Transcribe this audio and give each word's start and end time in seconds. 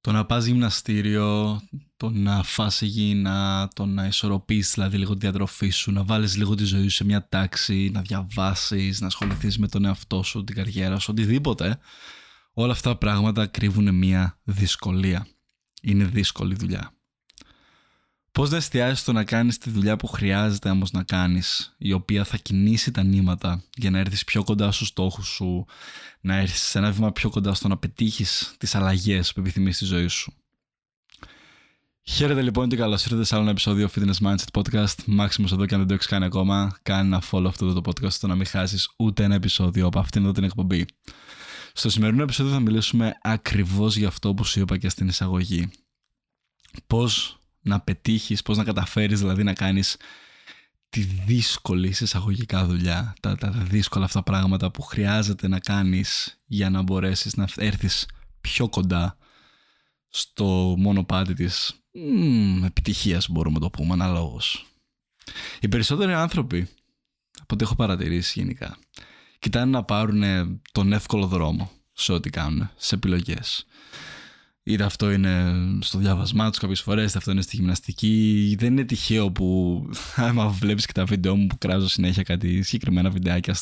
Το 0.00 0.12
να 0.12 0.26
πας 0.26 0.44
γυμναστήριο, 0.44 1.60
το 1.96 2.10
να 2.10 2.42
φας 2.42 2.80
υγιεινά, 2.80 3.68
το 3.74 3.86
να 3.86 4.06
ισορροπείς 4.06 4.72
δηλαδή 4.74 4.98
λίγο 4.98 5.12
τη 5.12 5.18
διατροφή 5.18 5.70
σου, 5.70 5.92
να 5.92 6.04
βάλεις 6.04 6.36
λίγο 6.36 6.54
τη 6.54 6.64
ζωή 6.64 6.88
σου 6.88 6.96
σε 6.96 7.04
μια 7.04 7.28
τάξη, 7.28 7.90
να 7.92 8.00
διαβάσεις, 8.00 9.00
να 9.00 9.06
ασχοληθείς 9.06 9.58
με 9.58 9.68
τον 9.68 9.84
εαυτό 9.84 10.22
σου, 10.22 10.44
την 10.44 10.54
καριέρα 10.54 10.98
σου, 10.98 11.08
οτιδήποτε. 11.10 11.78
Όλα 12.52 12.72
αυτά 12.72 12.90
τα 12.90 12.96
πράγματα 12.96 13.46
κρύβουν 13.46 13.94
μια 13.94 14.38
δυσκολία. 14.44 15.26
Είναι 15.82 16.04
δύσκολη 16.04 16.54
δουλειά. 16.54 16.99
Πώς 18.32 18.50
να 18.50 18.56
εστιάσεις 18.56 19.00
στο 19.00 19.12
να 19.12 19.24
κάνεις 19.24 19.58
τη 19.58 19.70
δουλειά 19.70 19.96
που 19.96 20.06
χρειάζεται 20.06 20.70
όμως 20.70 20.90
να 20.90 21.02
κάνεις, 21.02 21.74
η 21.78 21.92
οποία 21.92 22.24
θα 22.24 22.36
κινήσει 22.36 22.90
τα 22.90 23.02
νήματα 23.02 23.62
για 23.76 23.90
να 23.90 23.98
έρθεις 23.98 24.24
πιο 24.24 24.44
κοντά 24.44 24.72
στους 24.72 24.88
στόχους 24.88 25.26
σου, 25.26 25.66
να 26.20 26.36
έρθεις 26.36 26.60
σε 26.60 26.78
ένα 26.78 26.90
βήμα 26.90 27.12
πιο 27.12 27.30
κοντά 27.30 27.54
στο 27.54 27.68
να 27.68 27.76
πετύχεις 27.76 28.54
τις 28.58 28.74
αλλαγές 28.74 29.32
που 29.32 29.40
επιθυμείς 29.40 29.76
στη 29.76 29.84
ζωή 29.84 30.06
σου; 30.06 30.34
Χαίρετε 32.02 32.42
λοιπόν 32.42 32.68
και 32.68 32.76
καλώς 32.76 33.04
ήρθατε 33.04 33.24
σε 33.24 33.34
άλλο 33.34 33.42
ένα 33.42 33.50
επεισόδιο 33.50 33.90
Fitness 33.94 34.26
Mindset 34.26 34.60
Podcast. 34.60 35.04
Μάξιμος 35.06 35.52
εδώ 35.52 35.66
και 35.66 35.74
αν 35.74 35.80
δεν 35.80 35.88
το 35.88 35.94
έχεις 35.94 36.06
κάνει 36.06 36.24
ακόμα, 36.24 36.78
κάνει 36.82 37.06
ένα 37.06 37.22
follow 37.30 37.44
αυτό 37.46 37.66
εδώ 37.66 37.80
το 37.80 37.90
podcast 37.90 38.04
ώστε 38.04 38.26
να 38.26 38.34
μην 38.34 38.46
χάσεις 38.46 38.90
ούτε 38.96 39.24
ένα 39.24 39.34
επεισόδιο 39.34 39.86
από 39.86 39.98
αυτήν 39.98 40.22
εδώ 40.22 40.32
την 40.32 40.44
εκπομπή. 40.44 40.86
Στο 41.72 41.90
σημερινό 41.90 42.22
επεισόδιο 42.22 42.52
θα 42.52 42.60
μιλήσουμε 42.60 43.18
ακριβώς 43.22 43.96
για 43.96 44.08
αυτό 44.08 44.34
που 44.34 44.44
σου 44.44 44.60
είπα 44.60 44.78
και 44.78 44.88
στην 44.88 45.08
εισαγωγή. 45.08 45.70
Πώς 46.86 47.39
να 47.60 47.80
πετύχεις, 47.80 48.42
πώς 48.42 48.56
να 48.56 48.64
καταφέρεις 48.64 49.18
δηλαδή 49.18 49.42
να 49.42 49.52
κάνεις 49.52 49.96
τη 50.88 51.00
δύσκολη 51.00 51.88
εισαγωγικά 51.88 52.66
δουλειά, 52.66 53.14
τα, 53.20 53.36
τα 53.36 53.50
δύσκολα 53.50 54.04
αυτά 54.04 54.22
πράγματα 54.22 54.70
που 54.70 54.82
χρειάζεται 54.82 55.48
να 55.48 55.58
κάνεις 55.58 56.40
για 56.46 56.70
να 56.70 56.82
μπορέσεις 56.82 57.36
να 57.36 57.48
έρθεις 57.56 58.08
πιο 58.40 58.68
κοντά 58.68 59.16
στο 60.08 60.74
μονοπάτι 60.78 61.34
της 61.34 61.80
μ, 61.92 62.64
επιτυχίας 62.64 63.28
μπορούμε 63.28 63.54
να 63.54 63.60
το 63.60 63.70
πούμε 63.70 63.92
αναλόγως. 63.92 64.66
Οι 65.60 65.68
περισσότεροι 65.68 66.12
άνθρωποι, 66.12 66.68
από 67.40 67.54
ό,τι 67.54 67.64
έχω 67.64 67.74
παρατηρήσει 67.74 68.40
γενικά, 68.40 68.78
κοιτάνε 69.38 69.70
να 69.70 69.84
πάρουν 69.84 70.22
τον 70.72 70.92
εύκολο 70.92 71.26
δρόμο 71.26 71.70
σε 71.92 72.12
ό,τι 72.12 72.30
κάνουν, 72.30 72.70
σε 72.76 72.94
επιλογές. 72.94 73.64
Είτε 74.70 74.84
αυτό 74.84 75.10
είναι 75.10 75.54
στο 75.80 75.98
διάβασμά 75.98 76.50
τους 76.50 76.58
κάποιες 76.58 76.80
φορές, 76.80 77.08
είτε 77.08 77.18
αυτό 77.18 77.30
είναι 77.30 77.42
στη 77.42 77.56
γυμναστική. 77.56 78.54
Δεν 78.58 78.72
είναι 78.72 78.84
τυχαίο 78.84 79.30
που, 79.32 79.84
άμα 80.16 80.48
βλέπεις 80.48 80.86
και 80.86 80.92
τα 80.92 81.04
βίντεο 81.04 81.36
μου 81.36 81.46
που 81.46 81.58
κράζω 81.58 81.88
συνέχεια 81.88 82.22
κάτι 82.22 82.62
συγκεκριμένα 82.62 83.10
βιντεάκια 83.10 83.56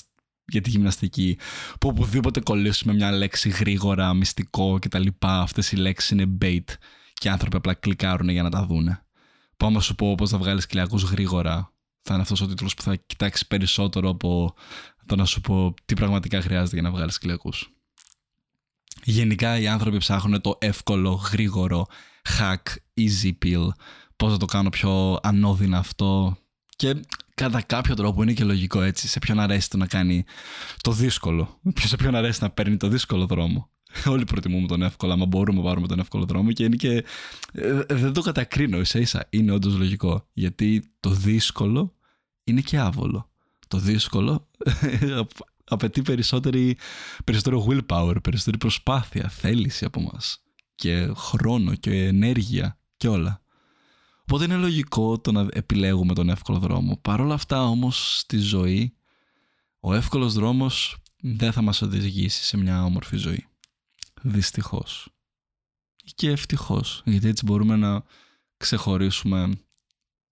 για 0.45 0.61
τη 0.61 0.71
γυμναστική, 0.71 1.39
που 1.81 1.89
οπουδήποτε 1.89 2.41
κολλήσουμε 2.41 2.95
μια 2.95 3.13
λέξη 3.13 3.49
γρήγορα, 3.49 4.15
μυστικό 4.15 4.79
κτλ. 4.81 5.07
Αυτές 5.19 5.73
οι 5.73 5.77
λέξεις 5.77 6.11
είναι 6.11 6.39
bait 6.43 6.65
και 7.13 7.29
οι 7.29 7.31
άνθρωποι 7.31 7.57
απλά 7.57 7.75
κλικάρουν 7.75 8.29
για 8.29 8.43
να 8.43 8.51
τα 8.51 8.67
δούνε. 8.67 9.03
Που 9.57 9.67
άμα 9.67 9.81
σου 9.81 9.95
πω 9.95 10.15
πώς 10.15 10.31
θα 10.31 10.39
βγάλεις 10.39 10.67
κυλιακούς 10.67 11.03
γρήγορα, 11.03 11.73
θα 12.03 12.13
είναι 12.13 12.23
αυτός 12.23 12.41
ο 12.41 12.47
τίτλος 12.47 12.75
που 12.75 12.83
θα 12.83 12.97
κοιτάξεις 12.97 13.47
περισσότερο 13.47 14.09
από 14.09 14.55
το 15.07 15.17
να 15.17 15.25
σου 15.25 15.41
πω 15.41 15.75
τι 15.85 15.95
πραγματικά 15.95 16.41
χρειάζεται 16.41 16.77
για 16.77 16.83
να 16.83 16.91
βγάλεις 16.91 17.19
κυλιακούς. 17.19 17.73
Γενικά 19.11 19.59
οι 19.59 19.67
άνθρωποι 19.67 19.99
ψάχνουν 19.99 20.41
το 20.41 20.59
εύκολο, 20.61 21.13
γρήγορο, 21.33 21.87
hack, 22.39 22.75
easy 23.01 23.33
pill. 23.45 23.69
Πώς 24.17 24.33
θα 24.33 24.37
το 24.37 24.45
κάνω 24.45 24.69
πιο 24.69 25.19
ανώδυνα 25.23 25.79
αυτό. 25.79 26.37
Και 26.77 26.95
κατά 27.35 27.63
κάποιο 27.63 27.95
τρόπο 27.95 28.23
είναι 28.23 28.33
και 28.33 28.45
λογικό 28.45 28.83
έτσι. 28.83 29.09
Σε 29.09 29.19
ποιον 29.19 29.41
αρέσει 29.41 29.71
το 29.71 29.77
να 29.77 29.87
κάνει 29.87 30.25
το 30.81 30.93
δύσκολο. 30.93 31.61
Σε 31.79 31.97
ποιον 31.97 32.15
αρέσει 32.15 32.43
να 32.43 32.51
παίρνει 32.51 32.77
το 32.77 32.89
δύσκολο 32.89 33.27
δρόμο. 33.27 33.71
Όλοι 34.13 34.25
προτιμούμε 34.25 34.67
τον 34.67 34.83
εύκολο, 34.83 35.13
άμα 35.13 35.27
μπορούμε 35.27 35.59
να 35.59 35.65
πάρουμε 35.65 35.87
τον 35.87 35.99
εύκολο 35.99 36.25
δρόμο 36.25 36.53
και 36.53 36.65
είναι 36.65 36.77
και. 36.77 37.05
Ε, 37.53 37.83
δεν 37.89 38.13
το 38.13 38.21
κατακρίνω 38.21 38.81
ίσα 38.81 38.99
ίσα. 38.99 39.27
Είναι 39.31 39.53
όντως 39.53 39.77
λογικό. 39.77 40.29
Γιατί 40.33 40.91
το 41.01 41.11
δύσκολο 41.11 41.95
είναι 42.45 42.61
και 42.61 42.79
άβολο. 42.79 43.31
Το 43.69 43.79
δύσκολο 43.79 44.49
απαιτεί 45.69 46.03
περισσότερη, 46.03 46.77
περισσότερο 47.25 47.67
willpower, 47.69 48.17
περισσότερη 48.23 48.59
προσπάθεια, 48.59 49.29
θέληση 49.29 49.85
από 49.85 50.01
μας 50.01 50.43
και 50.75 51.13
χρόνο 51.17 51.75
και 51.75 52.07
ενέργεια 52.07 52.79
και 52.97 53.09
όλα. 53.09 53.43
Οπότε 54.21 54.45
είναι 54.45 54.57
λογικό 54.57 55.21
το 55.21 55.33
να 55.33 55.47
επιλέγουμε 55.51 56.15
τον 56.15 56.29
εύκολο 56.29 56.59
δρόμο. 56.59 56.97
Παρ' 57.03 57.21
όλα 57.21 57.35
αυτά 57.35 57.65
όμως 57.65 58.19
στη 58.19 58.39
ζωή 58.39 58.97
ο 59.81 59.95
εύκολος 59.95 60.35
δρόμος 60.35 60.97
δεν 61.21 61.53
θα 61.53 61.63
μας 61.63 61.83
οδηγήσει 61.83 62.45
σε 62.45 62.57
μια 62.57 62.85
όμορφη 62.85 63.17
ζωή. 63.17 63.47
Δυστυχώς. 64.23 65.09
Και 66.15 66.31
ευτυχώς, 66.31 67.03
γιατί 67.05 67.29
έτσι 67.29 67.45
μπορούμε 67.45 67.77
να 67.77 68.03
ξεχωρίσουμε 68.57 69.61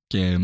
και 0.06 0.38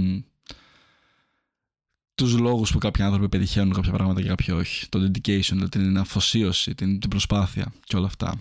τους 2.14 2.38
λόγους 2.38 2.72
που 2.72 2.78
κάποιοι 2.78 3.04
άνθρωποι 3.04 3.28
πετυχαίνουν 3.28 3.72
κάποια 3.72 3.92
πράγματα 3.92 4.22
και 4.22 4.28
κάποιοι 4.28 4.54
όχι. 4.58 4.88
Το 4.88 4.98
dedication, 4.98 5.50
δηλαδή 5.50 5.68
την 5.68 5.98
αφοσίωση, 5.98 6.74
την, 6.74 7.00
την 7.00 7.10
προσπάθεια 7.10 7.72
και 7.84 7.96
όλα 7.96 8.06
αυτά. 8.06 8.40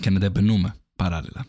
Και 0.00 0.10
να 0.10 0.20
τα 0.20 0.26
επενούμε 0.26 0.74
παράλληλα. 0.96 1.44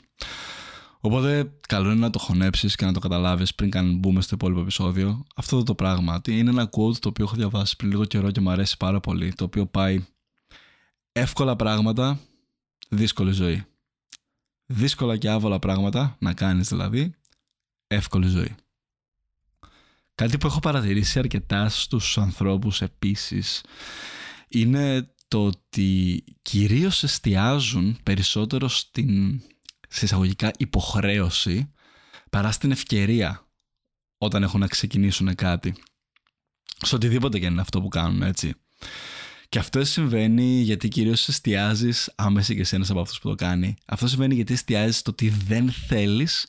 Οπότε, 1.00 1.52
καλό 1.68 1.92
είναι 1.92 2.00
να 2.00 2.10
το 2.10 2.20
χωνέψεις 2.20 2.76
και 2.76 2.86
να 2.86 2.94
το 2.94 3.00
καταλάβεις 3.00 3.56
πριν 3.56 3.70
καν 3.70 3.98
μπούμε 3.98 4.22
στο 4.22 4.36
υπόλοιπο 4.36 4.62
επεισόδιο. 4.62 5.26
Αυτό 5.36 5.64
το 5.64 5.76
πράγμα 5.76 6.22
είναι 6.28 6.50
ένα 6.50 6.64
quote 6.64 6.98
το 7.00 7.10
οποίο 7.10 7.26
έχω 7.26 7.36
διαβάσει 7.36 7.76
πριν 7.76 7.90
λίγο 7.90 8.06
καιρό 8.06 8.32
και 8.32 8.40
μου 8.40 8.50
αρέσει 8.50 8.78
πάρα 8.78 9.00
πολύ. 9.00 9.34
Το 9.34 9.44
οποίο 9.44 9.66
πάει 9.66 10.06
εύκολα 11.12 11.56
πράγματα, 11.56 12.20
δύσκολη 12.90 13.32
ζωή. 13.32 13.66
Δύσκολα 14.66 15.18
και 15.18 15.30
άβολα 15.30 15.60
πράγματα 15.60 16.16
να 16.20 16.34
κάνεις 16.34 16.68
δηλαδή, 16.68 17.14
εύκολη 17.88 18.28
ζωή. 18.28 18.56
Κάτι 20.22 20.38
που 20.38 20.48
έχω 20.48 20.60
παρατηρήσει 20.60 21.20
αρκετά 21.20 21.70
στους 21.70 22.18
ανθρώπους 22.18 22.82
επίσης 22.82 23.64
είναι 24.48 25.14
το 25.28 25.46
ότι 25.46 26.24
κυρίως 26.42 27.04
εστιάζουν 27.04 28.00
περισσότερο 28.04 28.68
στην 28.68 29.42
σε 29.90 30.06
εισαγωγικά 30.06 30.52
υποχρέωση 30.58 31.72
παρά 32.30 32.52
στην 32.52 32.72
ευκαιρία 32.72 33.48
όταν 34.18 34.44
έχουν 34.44 34.60
να 34.60 34.68
ξεκινήσουν 34.68 35.36
κάτι. 35.36 35.74
Σε 36.78 36.96
οτιδήποτε 36.96 37.40
και 37.40 37.46
είναι 37.46 37.62
αυτό 37.62 37.82
που 37.82 37.88
κάνουν, 37.88 38.22
έτσι. 38.22 38.54
Και 39.50 39.60
αυτό 39.60 39.86
συμβαίνει 39.86 40.62
γιατί 40.62 40.88
κυρίως 40.88 41.28
εστιάζεις 41.28 42.14
άμεση 42.16 42.56
και 42.56 42.62
εσύ 42.62 42.80
από 42.90 43.00
αυτούς 43.00 43.20
που 43.20 43.30
το 43.30 43.36
κάνει. 43.36 43.76
Αυτό 43.86 44.08
συμβαίνει 44.08 44.36
γιατί 44.36 44.54
εστιάζεις 44.54 44.98
στο 44.98 45.12
ότι 45.12 45.30
δεν 45.30 45.72
θέλεις 45.72 46.48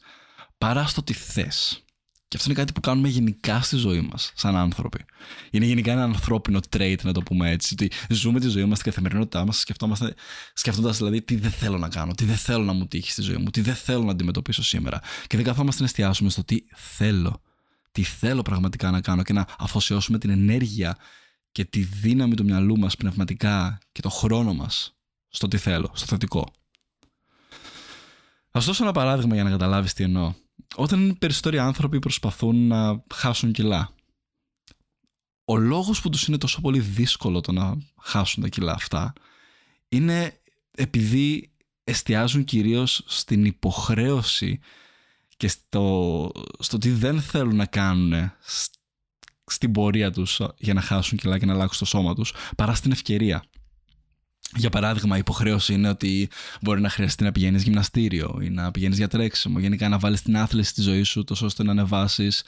παρά 0.59 0.87
στο 0.87 1.01
ότι 1.01 1.13
θες. 1.13 1.85
Και 2.33 2.39
αυτό 2.39 2.51
είναι 2.51 2.61
κάτι 2.61 2.73
που 2.73 2.81
κάνουμε 2.81 3.09
γενικά 3.09 3.61
στη 3.61 3.77
ζωή 3.77 4.01
μας, 4.01 4.33
σαν 4.35 4.57
άνθρωποι. 4.57 5.05
Είναι 5.51 5.65
γενικά 5.65 5.93
ένα 5.93 6.03
ανθρώπινο 6.03 6.61
trait, 6.71 6.97
να 7.03 7.13
το 7.13 7.23
πούμε 7.23 7.51
έτσι. 7.51 7.75
Ότι 7.75 7.91
ζούμε 8.09 8.41
τη 8.41 8.49
ζωή 8.49 8.65
μας, 8.65 8.79
την 8.79 8.91
καθημερινότητά 8.91 9.47
μας, 9.47 9.65
σκεφτόντα 10.55 10.91
δηλαδή 10.91 11.23
τι 11.23 11.37
δεν 11.37 11.51
θέλω 11.51 11.79
να 11.79 11.89
κάνω, 11.89 12.13
τι 12.13 12.25
δεν 12.25 12.37
θέλω 12.37 12.65
να 12.65 12.73
μου 12.73 12.87
τύχει 12.87 13.11
στη 13.11 13.23
ζωή 13.23 13.37
μου, 13.37 13.51
τι 13.51 13.61
δεν 13.61 13.75
θέλω 13.75 14.03
να 14.03 14.11
αντιμετωπίσω 14.11 14.63
σήμερα. 14.63 15.01
Και 15.27 15.37
δεν 15.37 15.47
καθόμαστε 15.47 15.81
να 15.81 15.87
εστιάσουμε 15.87 16.31
στο 16.31 16.45
τι 16.45 16.57
θέλω, 16.75 17.43
τι 17.93 18.03
θέλω 18.03 18.43
πραγματικά 18.43 18.91
να 18.91 19.01
κάνω 19.01 19.23
και 19.23 19.33
να 19.33 19.47
αφοσιώσουμε 19.59 20.19
την 20.19 20.31
ενέργεια 20.31 20.97
και 21.53 21.65
τη 21.65 21.81
δύναμη 21.81 22.35
του 22.35 22.45
μυαλού 22.45 22.79
μας 22.79 22.97
πνευματικά 22.97 23.79
και 23.93 24.03
το 24.03 24.09
χρόνο 24.09 24.55
μας 24.55 24.97
στο 25.29 25.49
τι 25.49 25.57
θέλω, 25.57 25.91
στο 25.95 26.07
θετικό. 26.07 26.53
Α 28.59 28.61
δώσω 28.61 28.83
ένα 28.85 28.93
παράδειγμα 28.93 29.35
για 29.35 29.45
να 29.45 29.51
καταλάβεις 29.51 29.93
τι 29.93 30.05
εννοώ 30.05 30.35
όταν 30.75 31.17
περισσότεροι 31.19 31.59
άνθρωποι 31.59 31.99
προσπαθούν 31.99 32.67
να 32.67 33.05
χάσουν 33.15 33.53
κιλά. 33.53 33.95
Ο 35.45 35.57
λόγος 35.57 36.01
που 36.01 36.11
τους 36.11 36.27
είναι 36.27 36.39
τόσο 36.39 36.61
πολύ 36.61 36.81
δύσκολο 36.81 37.41
το 37.41 37.53
να 37.53 37.77
χάσουν 38.01 38.43
τα 38.43 38.49
κιλά 38.49 38.73
αυτά 38.73 39.13
είναι 39.89 40.41
επειδή 40.71 41.53
εστιάζουν 41.85 42.45
κυρίως 42.45 43.03
στην 43.07 43.45
υποχρέωση 43.45 44.61
και 45.37 45.49
στο, 45.49 46.31
στο 46.59 46.79
τι 46.79 46.91
δεν 46.91 47.21
θέλουν 47.21 47.57
να 47.57 47.67
κάνουν 47.67 48.33
στην 49.45 49.73
πορεία 49.73 50.11
τους 50.11 50.41
για 50.59 50.75
να 50.75 50.81
χάσουν 50.81 51.19
κιλά 51.19 51.39
και 51.39 51.47
να 51.47 51.53
αλλάξουν 51.53 51.79
το 51.79 51.85
σώμα 51.85 52.15
τους 52.15 52.35
παρά 52.57 52.75
στην 52.75 52.93
ευκαιρία. 52.93 53.45
Για 54.57 54.71
παράδειγμα, 54.71 55.17
η 55.17 55.19
υποχρέωση 55.19 55.73
είναι 55.73 55.89
ότι 55.89 56.29
μπορεί 56.61 56.81
να 56.81 56.89
χρειαστεί 56.89 57.25
να 57.25 57.33
πηγαίνεις 57.33 57.63
γυμναστήριο 57.63 58.39
ή 58.43 58.51
να 58.51 58.71
πηγαίνεις 58.71 58.99
για 58.99 59.09
τρέξιμο. 59.09 59.59
Γενικά 59.59 59.89
να 59.89 59.99
βάλεις 59.99 60.23
την 60.23 60.37
άθληση 60.37 60.71
στη 60.71 60.83
ζωή 60.83 61.03
σου, 61.03 61.25
τόσο 61.25 61.47
ώστε 61.47 61.63
να 61.63 61.71
ανεβάσεις 61.71 62.45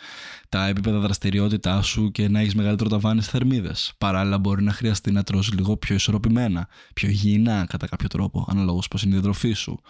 τα 0.48 0.66
επίπεδα 0.66 0.98
δραστηριότητά 0.98 1.82
σου 1.82 2.10
και 2.10 2.28
να 2.28 2.40
έχεις 2.40 2.54
μεγαλύτερο 2.54 2.88
ταβάνι 2.88 3.20
στις 3.20 3.32
θερμίδες. 3.32 3.92
Παράλληλα, 3.98 4.38
μπορεί 4.38 4.62
να 4.62 4.72
χρειαστεί 4.72 5.10
να 5.10 5.22
τρως 5.22 5.52
λίγο 5.52 5.76
πιο 5.76 5.94
ισορροπημένα, 5.94 6.68
πιο 6.94 7.08
υγιεινά 7.08 7.66
κατά 7.68 7.86
κάποιο 7.86 8.08
τρόπο, 8.08 8.46
αναλόγως 8.50 8.88
πώς 8.88 9.02
είναι 9.02 9.10
η 9.10 9.14
διατροφή 9.14 9.52
σου. 9.52 9.80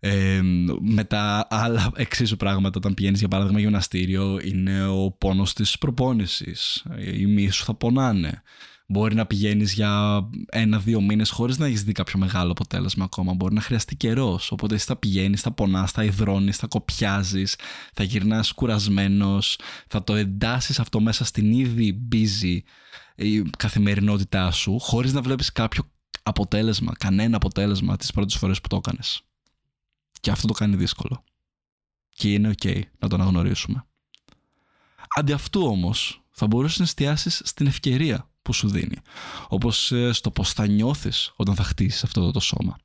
Ε, 0.00 0.40
μετά 0.80 1.46
άλλα 1.50 1.90
εξίσου 1.94 2.36
πράγματα 2.36 2.78
όταν 2.78 2.94
πηγαίνεις 2.94 3.18
για 3.18 3.28
παράδειγμα 3.28 3.60
γυμναστήριο 3.60 4.40
είναι 4.44 4.86
ο 4.86 5.10
πόνος 5.10 5.52
της 5.52 5.78
προπόνησης 5.78 6.84
οι 7.14 7.26
μυς 7.26 7.54
σου 7.54 7.64
θα 7.64 7.74
πονάνε 7.74 8.42
Μπορεί 8.90 9.14
να 9.14 9.26
πηγαίνεις 9.26 9.72
για 9.72 10.20
ένα-δύο 10.48 11.00
μήνες 11.00 11.30
χωρίς 11.30 11.58
να 11.58 11.66
έχεις 11.66 11.84
δει 11.84 11.92
κάποιο 11.92 12.18
μεγάλο 12.18 12.50
αποτέλεσμα 12.50 13.04
ακόμα. 13.04 13.32
Μπορεί 13.34 13.54
να 13.54 13.60
χρειαστεί 13.60 13.96
καιρός. 13.96 14.52
Οπότε 14.52 14.74
εσύ 14.74 14.86
θα 14.86 14.96
πηγαίνεις, 14.96 15.40
θα 15.40 15.52
πονάς, 15.52 15.90
θα 15.90 16.04
υδρώνεις, 16.04 16.56
θα 16.56 16.66
κοπιάζεις, 16.66 17.56
θα 17.92 18.02
γυρνάς 18.02 18.52
κουρασμένος, 18.52 19.58
θα 19.86 20.04
το 20.04 20.14
εντάσεις 20.14 20.78
αυτό 20.78 21.00
μέσα 21.00 21.24
στην 21.24 21.52
ήδη 21.52 22.08
busy 22.12 22.58
η 23.16 23.42
καθημερινότητά 23.42 24.50
σου, 24.50 24.78
χωρίς 24.78 25.12
να 25.12 25.22
βλέπεις 25.22 25.52
κάποιο 25.52 25.90
αποτέλεσμα, 26.22 26.92
κανένα 26.98 27.36
αποτέλεσμα 27.36 27.96
τις 27.96 28.12
πρώτες 28.12 28.36
φορές 28.36 28.60
που 28.60 28.68
το 28.68 28.76
έκανες. 28.76 29.22
Και 30.20 30.30
αυτό 30.30 30.46
το 30.46 30.52
κάνει 30.52 30.76
δύσκολο. 30.76 31.24
Και 32.08 32.32
είναι 32.32 32.54
OK 32.58 32.80
να 32.98 33.08
το 33.08 33.14
αναγνωρίσουμε. 33.14 33.86
Αντί 35.16 35.32
αυτού 35.32 35.62
όμως 35.62 36.22
θα 36.30 36.46
μπορούσες 36.46 36.78
να 36.78 36.84
εστιάσεις 36.84 37.40
στην 37.44 37.66
ευκαιρία 37.66 38.28
που 38.48 38.54
σου 38.54 38.68
δίνει. 38.68 38.96
Όπως 39.48 39.92
ε, 39.92 40.12
στο 40.12 40.30
πώς 40.30 40.52
θα 40.52 40.66
νιώθεις 40.66 41.32
όταν 41.36 41.54
θα 41.54 41.62
χτίσεις 41.62 42.04
αυτό 42.04 42.30
το 42.30 42.40
σώμα. 42.40 42.76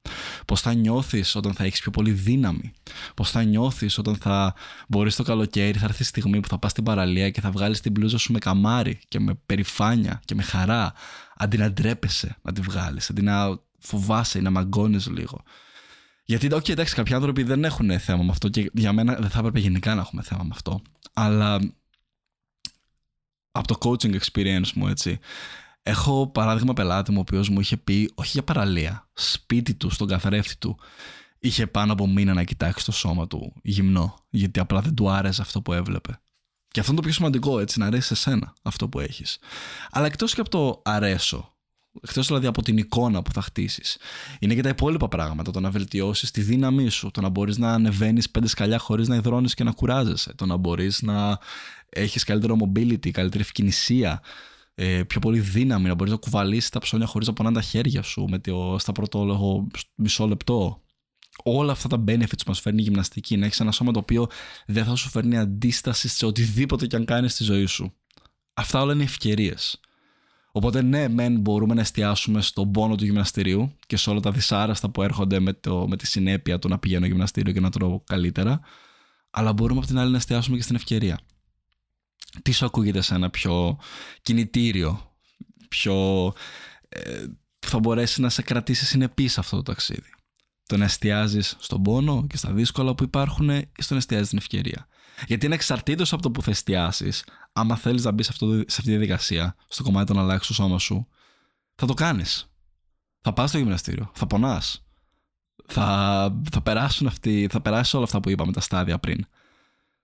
Πώς 0.45 0.61
θα 0.61 0.73
νιώθεις 0.73 1.35
όταν 1.35 1.53
θα 1.53 1.63
έχεις 1.63 1.79
πιο 1.81 1.91
πολύ 1.91 2.11
δύναμη. 2.11 2.73
Πώς 3.15 3.31
θα 3.31 3.43
νιώθεις 3.43 3.97
όταν 3.97 4.15
θα 4.15 4.53
μπορείς 4.87 5.15
το 5.15 5.23
καλοκαίρι, 5.23 5.77
θα 5.77 5.85
έρθει 5.85 6.01
η 6.01 6.05
στιγμή 6.05 6.39
που 6.39 6.47
θα 6.47 6.57
πας 6.57 6.71
στην 6.71 6.83
παραλία 6.83 7.29
και 7.29 7.41
θα 7.41 7.51
βγάλεις 7.51 7.81
την 7.81 7.91
μπλούζα 7.91 8.17
σου 8.17 8.31
με 8.31 8.39
καμάρι 8.39 8.99
και 9.07 9.19
με 9.19 9.33
περηφάνεια 9.45 10.21
και 10.25 10.35
με 10.35 10.43
χαρά. 10.43 10.93
Αντί 11.37 11.57
να 11.57 11.71
ντρέπεσαι 11.71 12.37
να 12.41 12.51
τη 12.53 12.61
βγάλεις, 12.61 13.09
αντί 13.09 13.21
να 13.21 13.59
φοβάσαι 13.79 14.37
ή 14.37 14.41
να 14.41 14.49
μαγκώνεις 14.49 15.07
λίγο. 15.07 15.43
Γιατί, 16.25 16.47
ok, 16.51 16.69
εντάξει, 16.69 16.95
κάποιοι 16.95 17.13
άνθρωποι 17.13 17.43
δεν 17.43 17.63
έχουν 17.63 17.99
θέμα 17.99 18.23
με 18.23 18.31
αυτό 18.31 18.49
και 18.49 18.71
για 18.73 18.93
μένα 18.93 19.15
δεν 19.15 19.29
θα 19.29 19.39
έπρεπε 19.39 19.59
γενικά 19.59 19.95
να 19.95 20.01
έχουμε 20.01 20.21
θέμα 20.21 20.43
με 20.43 20.49
αυτό. 20.51 20.81
Αλλά 21.13 21.59
από 23.55 23.67
το 23.67 23.77
coaching 23.81 24.19
experience 24.19 24.71
μου, 24.75 24.87
έτσι. 24.87 25.19
Έχω 25.83 26.27
παράδειγμα 26.27 26.73
πελάτη 26.73 27.11
μου, 27.11 27.17
ο 27.17 27.21
οποίος 27.21 27.49
μου 27.49 27.59
είχε 27.59 27.77
πει, 27.77 28.11
όχι 28.15 28.31
για 28.31 28.43
παραλία, 28.43 29.09
σπίτι 29.13 29.73
του, 29.73 29.89
στον 29.89 30.07
καθρέφτη 30.07 30.57
του, 30.57 30.77
είχε 31.39 31.67
πάνω 31.67 31.93
από 31.93 32.07
μήνα 32.07 32.33
να 32.33 32.43
κοιτάξει 32.43 32.85
το 32.85 32.91
σώμα 32.91 33.27
του 33.27 33.53
γυμνό, 33.63 34.15
γιατί 34.29 34.59
απλά 34.59 34.81
δεν 34.81 34.93
του 34.93 35.09
άρεσε 35.09 35.41
αυτό 35.41 35.61
που 35.61 35.73
έβλεπε. 35.73 36.19
Και 36.67 36.79
αυτό 36.79 36.91
είναι 36.91 37.01
το 37.01 37.07
πιο 37.07 37.15
σημαντικό, 37.15 37.59
έτσι, 37.59 37.79
να 37.79 37.85
αρέσει 37.85 38.07
σε 38.07 38.15
σένα 38.15 38.53
αυτό 38.63 38.89
που 38.89 38.99
έχεις. 38.99 39.37
Αλλά 39.91 40.05
εκτός 40.05 40.33
και 40.33 40.41
από 40.41 40.49
το 40.49 40.81
αρέσω, 40.85 41.52
εκτός 42.01 42.27
δηλαδή 42.27 42.47
από 42.47 42.61
την 42.61 42.77
εικόνα 42.77 43.21
που 43.21 43.31
θα 43.31 43.41
χτίσεις, 43.41 43.97
είναι 44.39 44.55
και 44.55 44.61
τα 44.61 44.69
υπόλοιπα 44.69 45.07
πράγματα. 45.07 45.51
Το 45.51 45.59
να 45.59 45.69
βελτιώσεις 45.69 46.31
τη 46.31 46.41
δύναμή 46.41 46.89
σου, 46.89 47.11
το 47.11 47.21
να 47.21 47.29
μπορείς 47.29 47.57
να 47.57 47.73
ανεβαίνεις 47.73 48.29
πέντε 48.29 48.47
σκαλιά 48.47 48.77
χωρίς 48.77 49.07
να 49.07 49.15
υδρώνεις 49.15 49.53
και 49.53 49.63
να 49.63 49.71
κουράζεσαι, 49.71 50.33
το 50.35 50.45
να 50.45 50.57
μπορείς 50.57 51.01
να 51.01 51.37
έχεις 51.89 52.23
καλύτερο 52.23 52.57
mobility, 52.59 53.09
καλύτερη 53.11 53.43
ευκαινησία, 53.43 54.21
ε, 54.75 55.03
πιο 55.03 55.19
πολύ 55.19 55.39
δύναμη, 55.39 55.87
να 55.87 55.93
μπορείς 55.93 56.13
να 56.13 56.19
κουβαλήσεις 56.19 56.69
τα 56.69 56.79
ψώνια 56.79 57.05
χωρίς 57.05 57.27
να 57.27 57.33
πονάνε 57.33 57.55
τα 57.55 57.61
χέρια 57.61 58.01
σου 58.01 58.25
με 58.29 58.39
το, 58.39 58.75
στα 58.79 58.91
πρώτο 58.91 59.67
μισό 59.95 60.27
λεπτό. 60.27 60.81
Όλα 61.43 61.71
αυτά 61.71 61.87
τα 61.87 62.03
benefits 62.07 62.37
που 62.37 62.43
μας 62.47 62.59
φέρνει 62.59 62.81
η 62.81 62.83
γυμναστική, 62.83 63.37
να 63.37 63.45
έχεις 63.45 63.59
ένα 63.59 63.71
σώμα 63.71 63.91
το 63.91 63.99
οποίο 63.99 64.27
δεν 64.65 64.85
θα 64.85 64.95
σου 64.95 65.09
φέρνει 65.09 65.37
αντίσταση 65.37 66.07
σε 66.07 66.25
οτιδήποτε 66.25 66.87
και 66.87 66.95
αν 66.95 67.05
κάνεις 67.05 67.33
στη 67.33 67.43
ζωή 67.43 67.65
σου. 67.65 67.93
Αυτά 68.53 68.81
όλα 68.81 68.93
είναι 68.93 69.03
ευκαιρίες. 69.03 69.79
Οπότε 70.55 70.81
ναι, 70.81 71.07
μεν 71.07 71.39
μπορούμε 71.39 71.73
να 71.73 71.81
εστιάσουμε 71.81 72.41
στον 72.41 72.71
πόνο 72.71 72.95
του 72.95 73.05
γυμναστηρίου 73.05 73.77
και 73.87 73.97
σε 73.97 74.09
όλα 74.09 74.19
τα 74.19 74.31
δυσάρεστα 74.31 74.89
που 74.89 75.01
έρχονται 75.01 75.39
με, 75.39 75.53
το, 75.53 75.87
με 75.87 75.97
τη 75.97 76.07
συνέπεια 76.07 76.59
του 76.59 76.67
να 76.67 76.79
πηγαίνω 76.79 77.05
γυμναστήριο 77.05 77.53
και 77.53 77.59
να 77.59 77.69
τρώω 77.69 78.01
καλύτερα, 78.03 78.59
αλλά 79.29 79.53
μπορούμε 79.53 79.79
από 79.79 79.87
την 79.87 79.97
άλλη 79.97 80.11
να 80.11 80.17
εστιάσουμε 80.17 80.57
και 80.57 80.63
στην 80.63 80.75
ευκαιρία 80.75 81.19
τι 82.41 82.51
σου 82.51 82.65
ακούγεται 82.65 83.01
σε 83.01 83.15
ένα 83.15 83.29
πιο 83.29 83.79
κινητήριο, 84.21 85.15
πιο... 85.69 86.27
Ε, 86.89 87.25
που 87.59 87.67
θα 87.69 87.79
μπορέσει 87.79 88.21
να 88.21 88.29
σε 88.29 88.41
κρατήσει 88.41 88.85
συνεπής 88.85 89.33
σε 89.33 89.39
αυτό 89.39 89.55
το 89.55 89.61
ταξίδι; 89.61 90.09
Το 90.65 90.77
να 90.77 90.83
εστιάζεις 90.83 91.55
στον 91.59 91.81
πόνο 91.81 92.27
και 92.27 92.37
στα 92.37 92.51
δύσκολα 92.51 92.95
που 92.95 93.03
υπάρχουν 93.03 93.49
ή 93.49 93.69
στο 93.77 93.93
να 93.93 93.99
εστιάζεις 93.99 94.29
την 94.29 94.37
ευκαιρία; 94.37 94.87
Γιατί 95.27 95.45
είναι 95.45 95.55
εξαρτήτως 95.55 96.13
από 96.13 96.21
το 96.21 96.31
που 96.31 96.41
θα 96.41 96.51
εστιάσεις, 96.51 97.23
άμα 97.53 97.75
θέλεις 97.75 98.03
να 98.03 98.11
μπεις 98.11 98.25
σε, 98.25 98.33
σε 98.33 98.65
αυτή 98.67 98.81
τη 98.81 98.89
διαδικασία, 98.89 99.55
στο 99.67 99.83
κομμάτι 99.83 100.11
του 100.11 100.13
να 100.13 100.21
αλλάξει 100.21 100.47
το 100.47 100.53
σώμα 100.53 100.79
σου, 100.79 101.07
θα 101.75 101.85
το 101.85 101.93
κάνεις. 101.93 102.47
Θα 103.21 103.33
πας 103.33 103.49
στο 103.49 103.57
γυμναστήριο, 103.57 104.11
θα 104.13 104.27
πονάς. 104.27 104.85
Θα, 105.65 106.41
θα 106.51 106.61
περάσουν 106.61 107.07
αυτοί, 107.07 107.47
θα 107.51 107.61
περάσει 107.61 107.95
όλα 107.95 108.05
αυτά 108.05 108.19
που 108.19 108.29
είπαμε 108.29 108.51
τα 108.51 108.61
στάδια 108.61 108.99
πριν. 108.99 109.25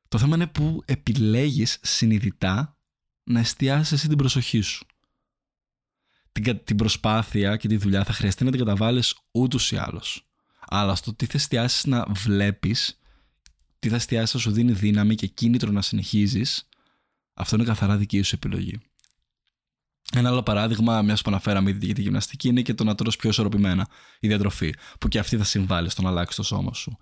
Το 0.08 0.18
θέμα 0.18 0.36
είναι 0.36 0.48
που 0.48 0.82
επιλέγεις 0.86 1.80
συνειδητά 1.82 2.78
να 3.24 3.40
εστιάσεις 3.40 3.92
εσύ 3.92 4.08
την 4.08 4.18
προσοχή 4.18 4.62
σου. 4.62 4.86
Την, 6.32 6.64
την 6.64 6.76
προσπάθεια 6.76 7.58
και 7.58 7.68
τη 7.68 7.78
δουλειά 7.78 8.04
θα 8.04 8.14
χρειαστεί 8.14 8.44
να 8.44 8.52
την 8.52 8.60
καταβάλεις 8.60 9.18
ούτως 9.32 9.72
ή 9.72 9.78
άλλως. 9.78 10.28
Αλλά 10.60 10.96
στο 10.96 11.14
τι 11.14 11.26
θα 11.26 11.32
εστιάσεις 11.36 11.86
να 11.86 12.06
βλέπεις, 12.10 13.00
τι 13.80 13.90
θα 13.90 13.96
εστιάσεις 13.96 14.34
να 14.34 14.40
σου 14.40 14.52
δίνει 14.52 14.72
δύναμη 14.72 15.16
και 15.16 15.28
κίνητρο 15.28 15.72
να 15.72 15.82
συνεχίζεις, 15.82 16.70
αυτό 17.40 17.56
είναι 17.56 17.66
καθαρά 17.66 17.98
δική 17.98 18.22
σου 18.22 18.36
επιλογή. 18.36 18.80
Ένα 20.14 20.30
άλλο 20.30 20.44
παράδειγμα, 20.44 21.02
μιας 21.02 21.22
που 21.22 21.30
αναφέραμε 21.30 21.70
ήδη 21.70 21.86
για 21.86 21.96
τη 21.96 22.02
γυμναστική, 22.02 22.48
είναι 22.48 22.62
και 22.62 22.74
το 22.74 22.84
να 22.84 22.96
τρως 22.96 23.16
πιο 23.16 23.30
ισορροπημένα 23.30 23.88
η 24.20 24.28
διατροφή, 24.28 24.74
που 25.00 25.08
και 25.08 25.20
αυτή 25.20 25.38
θα 25.38 25.44
συμβάλλει 25.44 25.90
στο 25.90 26.02
να 26.02 26.10
αλλάξει 26.10 26.36
το 26.36 26.44
σώμα 26.44 26.74
σου. 26.74 26.98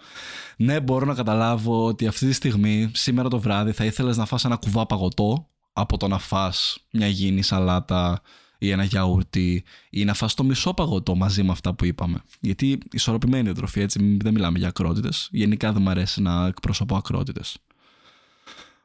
Ναι, 0.57 0.79
μπορώ 0.79 1.05
να 1.05 1.13
καταλάβω 1.13 1.85
ότι 1.85 2.07
αυτή 2.07 2.27
τη 2.27 2.33
στιγμή, 2.33 2.91
σήμερα 2.93 3.29
το 3.29 3.39
βράδυ, 3.39 3.71
θα 3.71 3.85
ήθελες 3.85 4.17
να 4.17 4.25
φας 4.25 4.45
ένα 4.45 4.55
κουβά 4.55 4.85
παγωτό 4.85 5.47
από 5.73 5.97
το 5.97 6.07
να 6.07 6.17
φας 6.17 6.77
μια 6.91 7.07
υγιεινή 7.07 7.41
σαλάτα 7.41 8.21
ή 8.57 8.69
ένα 8.69 8.83
γιαούρτι 8.83 9.63
ή 9.89 10.05
να 10.05 10.13
φας 10.13 10.33
το 10.33 10.43
μισό 10.43 10.73
παγωτό 10.73 11.15
μαζί 11.15 11.43
με 11.43 11.51
αυτά 11.51 11.73
που 11.73 11.85
είπαμε. 11.85 12.21
Γιατί 12.39 12.77
ισορροπημένη 12.91 13.43
διατροφή, 13.43 13.79
έτσι 13.79 14.17
δεν 14.21 14.33
μιλάμε 14.33 14.57
για 14.57 14.67
ακρότητες. 14.67 15.29
Γενικά 15.31 15.73
δεν 15.73 15.81
μου 15.81 15.89
αρέσει 15.89 16.21
να 16.21 16.47
εκπροσωπώ 16.47 16.95
ακρότητες. 16.95 17.57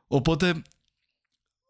Οπότε 0.07 0.63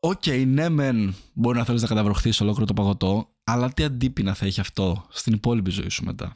OK, 0.05 0.23
okay, 0.25 0.45
ναι, 0.47 0.69
μεν 0.69 1.15
μπορεί 1.33 1.59
να 1.59 1.65
θέλεις 1.65 1.83
να 1.83 1.89
καταβροχθίσεις 1.89 2.41
ολόκληρο 2.41 2.67
το 2.67 2.75
παγωτό, 2.75 3.29
αλλά 3.45 3.73
τι 3.73 3.85
αντίποινα 3.85 4.35
θα 4.35 4.47
έχει 4.47 4.61
αυτό 4.61 5.07
στην 5.11 5.33
υπόλοιπη 5.33 5.71
ζωή 5.71 5.89
σου 5.89 6.05
μετά; 6.05 6.33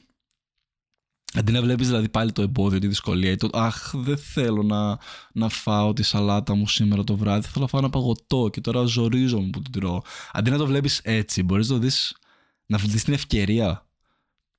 Αντί 1.35 1.53
να 1.53 1.61
βλέπεις 1.61 1.87
δηλαδή 1.87 2.09
πάλι 2.09 2.33
το 2.33 2.43
εμπόδιο, 2.43 2.79
τη 2.79 2.87
δυσκολία 2.87 3.31
ή 3.31 3.37
το 3.37 3.49
Αχ, 3.53 3.91
δεν 3.95 4.19
θέλω 4.19 4.63
να, 4.63 4.99
να 5.33 5.49
φάω 5.49 5.93
τη 5.93 6.03
σαλάτα 6.03 6.55
μου 6.55 6.69
σήμερα 6.69 7.05
το 7.05 7.17
βράδυ. 7.17 7.47
Θέλω 7.47 7.65
να 7.65 7.71
φάω 7.71 7.81
ένα 7.81 7.91
παγωτό 7.91 8.49
και 8.53 8.61
τώρα 8.61 8.85
ζορίζομαι 8.85 9.51
που 9.51 9.63
την 9.63 9.73
τρώω. 9.73 10.01
Αντί 10.33 10.51
να 10.51 10.57
το 10.57 10.67
βλέπεις 10.67 11.01
έτσι, 11.05 11.43
μπορείς 11.43 11.69
να 11.69 11.75
το 11.75 11.81
δεις 11.81 12.17
να 12.67 12.79
δεις 12.79 13.05
την 13.05 13.13
ευκαιρία 13.13 13.87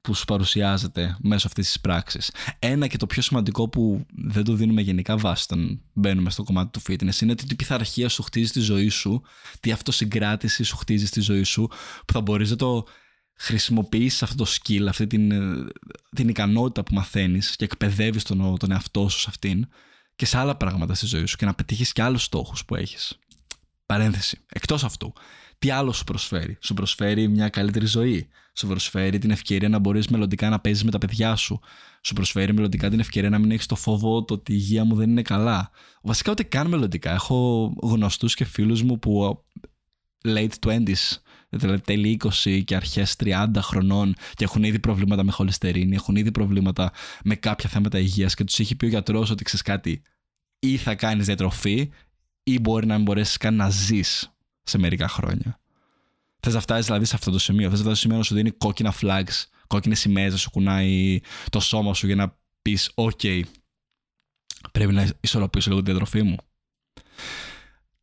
που 0.08 0.14
σου 0.14 0.26
παρουσιάζεται 0.26 1.18
μέσω 1.20 1.48
αυτής 1.48 1.66
της 1.66 1.80
πράξης. 1.80 2.32
Ένα 2.60 2.88
και 2.88 2.98
το 2.98 3.08
πιο 3.08 3.22
σημαντικό 3.22 3.70
που 3.70 4.06
δεν 4.10 4.44
το 4.44 4.54
δίνουμε 4.54 4.82
γενικά 4.82 5.18
βάση 5.18 5.46
όταν 5.50 5.82
μπαίνουμε 5.94 6.30
στο 6.30 6.44
κομμάτι 6.44 6.70
του 6.72 6.82
fitness 6.88 7.22
είναι 7.22 7.36
τι 7.36 7.56
πειθαρχία 7.56 8.10
σου 8.10 8.24
χτίζει 8.24 8.52
τη 8.52 8.60
ζωή 8.60 8.90
σου, 8.90 9.22
τι 9.60 9.72
αυτοσυγκράτηση 9.72 10.64
σου 10.64 10.78
χτίζει 10.78 11.06
στη 11.06 11.22
ζωή 11.22 11.44
σου, 11.44 11.68
που 12.06 12.14
θα 12.14 12.22
μπορείς 12.22 12.50
να 12.50 12.56
το 12.56 12.86
χρησιμοποιήσεις 13.38 14.24
αυτό 14.24 14.44
το 14.44 14.52
skill, 14.52 14.86
αυτή 14.88 15.08
την, 15.08 15.32
την 16.16 16.30
ικανότητα 16.30 16.84
που 16.84 16.94
μαθαίνεις 16.94 17.56
και 17.56 17.64
εκπαιδεύεις 17.64 18.24
τον, 18.24 18.58
τον 18.58 18.72
εαυτό 18.72 19.10
σου 19.10 19.20
σε 19.20 19.26
αυτήν 19.30 19.68
και 20.16 20.26
σε 20.26 20.38
άλλα 20.38 20.56
πράγματα 20.58 20.94
στη 20.94 21.06
ζωή 21.06 21.26
σου 21.26 21.38
και 21.38 21.46
να 21.46 21.54
πετύχεις 21.54 21.92
και 21.92 22.02
άλλους 22.02 22.24
στόχους 22.24 22.66
που 22.66 22.76
έχεις. 22.76 23.20
Παρένθεση. 23.86 24.40
Εκτός 24.50 24.84
αυτού, 24.84 25.14
τι 25.60 25.70
άλλο 25.70 25.92
σου 25.92 26.04
προσφέρει. 26.04 26.58
Σου 26.62 26.74
προσφέρει 26.74 27.28
μια 27.28 27.50
καλύτερη 27.50 27.86
ζωή. 27.86 28.28
Σου 28.54 28.68
προσφέρει 28.68 29.18
την 29.18 29.32
ευκαιρία 29.32 29.70
να 29.70 29.80
μπορείς 29.80 30.08
μελλοντικά 30.08 30.50
να 30.50 30.60
παίζεις 30.60 30.84
με 30.84 30.92
τα 30.92 30.98
παιδιά 30.98 31.36
σου. 31.36 31.60
Σου 32.02 32.14
προσφέρει 32.14 32.54
μελλοντικά 32.54 32.90
την 32.90 33.00
ευκαιρία 33.00 33.30
να 33.30 33.40
μην 33.40 33.52
έχεις 33.52 33.66
το 33.66 33.76
φόβο 33.76 34.24
το 34.24 34.34
ότι 34.34 34.52
η 34.54 34.56
υγεία 34.60 34.84
μου 34.84 34.96
δεν 34.96 35.10
είναι 35.10 35.22
καλά. 35.22 35.70
Βασικά 36.02 36.32
ούτε 36.32 36.44
καν 36.44 36.68
μελλοντικά. 36.68 37.12
Έχω 37.14 37.74
γνωστούς 37.82 38.36
και 38.36 38.46
φίλους 38.46 38.84
μου 38.84 39.00
που 39.00 39.44
late 40.24 40.50
20s, 40.66 41.18
δηλαδή 41.50 41.82
τέλη 41.82 42.20
20 42.44 42.62
και 42.64 42.76
αρχές 42.76 43.16
30 43.24 43.48
χρονών 43.58 44.14
και 44.34 44.44
έχουν 44.44 44.64
ήδη 44.64 44.80
προβλήματα 44.80 45.24
με 45.24 45.32
χολυστερίνη, 45.32 45.96
έχουν 45.96 46.16
ήδη 46.16 46.32
προβλήματα 46.32 46.92
με 47.24 47.36
κάποια 47.36 47.70
θέματα 47.70 48.00
υγείας 48.00 48.34
και 48.34 48.44
τους 48.44 48.60
έχει 48.60 48.76
πει 48.76 48.86
ο 48.86 48.88
γιατρός 48.88 49.30
ότι 49.30 49.44
ξέρεις 49.44 49.66
κάτι, 49.66 50.02
ή 50.60 50.78
θα 50.78 50.96
κάνεις 50.96 51.26
διατροφή, 51.26 51.90
ή 52.44 52.60
μπορεί 52.60 52.86
να 52.86 52.96
μην 52.96 53.04
μπορέσεις 53.04 53.38
καν 53.38 53.56
να 53.56 53.70
ζεις 53.70 54.37
σε 54.68 54.78
μερικά 54.78 55.08
χρόνια. 55.08 55.60
Θες 56.40 56.54
να 56.54 56.60
φτάσεις 56.60 56.86
δηλαδή 56.86 57.06
σε 57.06 57.16
αυτό 57.16 57.32
το 57.32 57.40
σημείο. 57.40 57.70
Θες 57.70 57.78
να 57.78 57.84
φτάσεις 57.84 57.98
στο 57.98 58.08
σημείο 58.08 58.18
να 58.18 58.24
σου 58.24 58.36
δίνει 58.36 58.52
κόκκινα 58.52 58.94
flags, 59.02 59.46
κόκκινες 59.68 60.00
σημαίες, 60.00 60.32
να 60.32 60.38
σου 60.38 60.50
κουνάει 60.50 61.20
το 61.50 61.60
σώμα 61.60 61.94
σου 61.94 62.06
για 62.06 62.16
να 62.16 62.38
πεις: 62.62 62.92
OK, 62.96 63.42
πρέπει 64.72 64.94
να 64.94 65.08
ισορροπήσω 65.20 65.70
λίγο 65.70 65.82
τη 65.82 65.90
διατροφή 65.90 66.22
μου. 66.22 66.38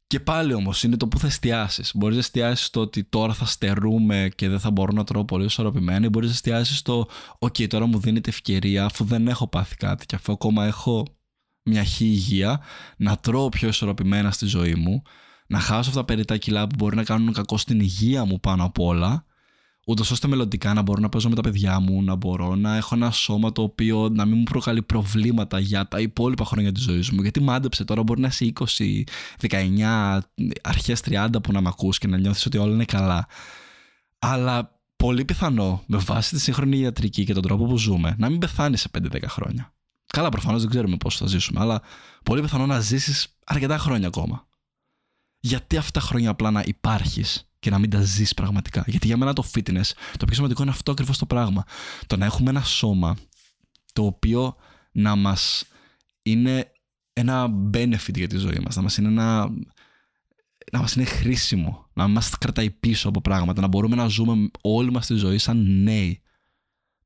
Και 0.06 0.21
πάλι 0.21 0.54
όμως 0.54 0.83
είναι 0.83 0.97
το 0.97 1.09
που 1.09 1.18
θα 1.18 1.26
εστιάσεις. 1.26 1.92
Μπορείς 1.94 2.14
να 2.14 2.21
εστιάσεις 2.21 2.66
στο 2.66 2.80
ότι 2.80 3.04
τώρα 3.04 3.35
θα 3.35 3.44
στερούμε 3.44 4.28
και 4.35 4.49
δεν 4.49 4.61
θα 4.61 4.71
μπορώ 4.71 4.92
να 4.92 5.04
τρώω 5.04 5.25
πολύ 5.25 5.44
ισορροπημένα, 5.44 6.06
ή 6.06 6.09
μπορείς 6.09 6.28
να 6.28 6.35
εστιάσεις 6.35 6.78
στο 6.78 7.09
OK, 7.38 7.66
τώρα 7.66 7.87
μου 7.87 7.99
δίνεται 7.99 8.30
ευκαιρία 8.30 8.85
αφού 8.85 9.04
δεν 9.04 9.28
έχω 9.28 9.49
πάθει 9.49 9.76
κάτι 9.76 10.06
και 10.06 10.14
αφού 10.14 10.33
ακόμα 10.33 10.66
έχω 10.66 11.16
μια 11.62 11.85
χή 11.85 12.04
υγεία, 12.04 12.61
να 12.97 13.16
τρώω 13.16 13.49
πιο 13.49 13.68
ισορροπημένα 13.68 14.30
στη 14.30 14.47
ζωή 14.47 14.75
μου, 14.75 15.02
να 15.46 15.58
χάσω 15.60 15.88
αυτά 15.88 16.00
τα 16.00 16.04
περιτά 16.04 16.36
κιλά 16.36 16.66
που 16.66 16.74
μπορεί 16.78 16.96
να 16.96 17.04
κάνουν 17.04 17.32
κακό 17.32 17.56
στην 17.56 17.80
υγεία 17.80 18.24
μου 18.24 18.40
πάνω 18.40 18.64
απ' 18.64 18.78
όλα 18.78 19.24
ούτως 19.86 20.10
ώστε 20.10 20.28
μελλοντικά 20.28 20.74
να 20.74 20.82
μπορώ 20.82 21.00
να 21.00 21.08
παίζω 21.08 21.28
με 21.28 21.34
τα 21.34 21.40
παιδιά 21.40 21.80
μου, 21.80 22.02
να 22.02 22.14
μπορώ 22.14 22.54
να 22.54 22.76
έχω 22.76 22.94
ένα 22.94 23.10
σώμα 23.10 23.52
το 23.52 23.62
οποίο 23.62 24.08
να 24.08 24.24
μην 24.24 24.38
μου 24.38 24.42
προκαλεί 24.42 24.82
προβλήματα 24.82 25.58
για 25.58 25.88
τα 25.88 26.00
υπόλοιπα 26.00 26.44
χρόνια 26.44 26.72
της 26.72 26.82
ζωής 26.82 27.10
μου. 27.10 27.22
Γιατί 27.22 27.40
μάντεψε 27.40 27.84
τώρα, 27.84 28.02
μπορεί 28.02 28.20
να 28.20 28.26
είσαι 28.26 28.52
20, 28.78 29.04
19, 29.40 30.18
αρχές 30.62 31.00
30 31.04 31.28
που 31.42 31.52
να 31.52 31.60
με 31.60 31.68
ακούς 31.68 31.98
και 31.98 32.06
να 32.06 32.18
νιώθεις 32.18 32.46
ότι 32.46 32.58
όλα 32.58 32.72
είναι 32.72 32.84
καλά. 32.84 33.26
Αλλά 34.18 34.78
πολύ 34.96 35.24
πιθανό, 35.24 35.82
με 35.86 35.98
βάση 35.98 36.34
τη 36.34 36.40
σύγχρονη 36.40 36.78
ιατρική 36.78 37.24
και 37.24 37.34
τον 37.34 37.42
τρόπο 37.42 37.64
που 37.64 37.78
ζούμε, 37.78 38.14
να 38.18 38.28
μην 38.30 38.38
πεθάνεις 38.38 38.80
σε 38.80 38.90
5-10 38.98 39.22
χρόνια. 39.28 39.72
Καλά, 40.06 40.28
προφανώς 40.28 40.60
δεν 40.60 40.70
ξέρουμε 40.70 40.96
πώ 40.96 41.10
θα 41.10 41.26
ζήσουμε, 41.26 41.60
αλλά 41.60 41.82
πολύ 42.24 42.40
πιθανό 42.40 42.66
να 42.66 42.80
ζήσεις 42.80 43.36
αρκετά 43.44 43.78
χρόνια 43.78 44.06
ακόμα. 44.06 44.46
Γιατί 45.44 45.76
αυτά 45.76 46.00
τα 46.00 46.06
χρόνια 46.06 46.30
απλά 46.30 46.50
να 46.50 46.62
υπάρχεις 46.66 47.48
και 47.58 47.70
να 47.70 47.78
μην 47.78 47.90
τα 47.90 48.00
ζεις 48.00 48.34
πραγματικά. 48.34 48.84
Γιατί 48.86 49.06
για 49.06 49.16
μένα 49.16 49.32
το 49.32 49.44
fitness, 49.54 49.90
το 50.16 50.24
πιο 50.24 50.34
σημαντικό 50.34 50.62
είναι 50.62 50.70
αυτό 50.70 50.92
ακριβώς 50.92 51.18
το 51.18 51.26
πράγμα. 51.26 51.64
Το 52.06 52.16
να 52.16 52.24
έχουμε 52.24 52.50
ένα 52.50 52.62
σώμα 52.62 53.16
το 53.92 54.04
οποίο 54.04 54.56
να 54.92 55.16
μας 55.16 55.64
είναι 56.22 56.72
ένα 57.12 57.48
benefit 57.74 58.14
για 58.14 58.26
τη 58.26 58.36
ζωή 58.36 58.58
μας, 58.64 58.76
να 58.76 58.82
μας 58.82 58.96
είναι 58.96 59.08
ένα. 59.08 59.50
Να 60.72 60.80
μας 60.80 60.94
είναι 60.94 61.04
χρήσιμο, 61.04 61.86
να 61.92 62.08
μας 62.08 62.38
κρατάει 62.38 62.70
πίσω 62.70 63.08
από 63.08 63.20
πράγματα, 63.20 63.60
να 63.60 63.66
μπορούμε 63.66 63.96
να 63.96 64.06
ζούμε 64.06 64.50
όλη 64.60 64.90
μας 64.90 65.06
τη 65.06 65.14
ζωή 65.14 65.38
σαν 65.38 65.82
νέοι. 65.82 66.22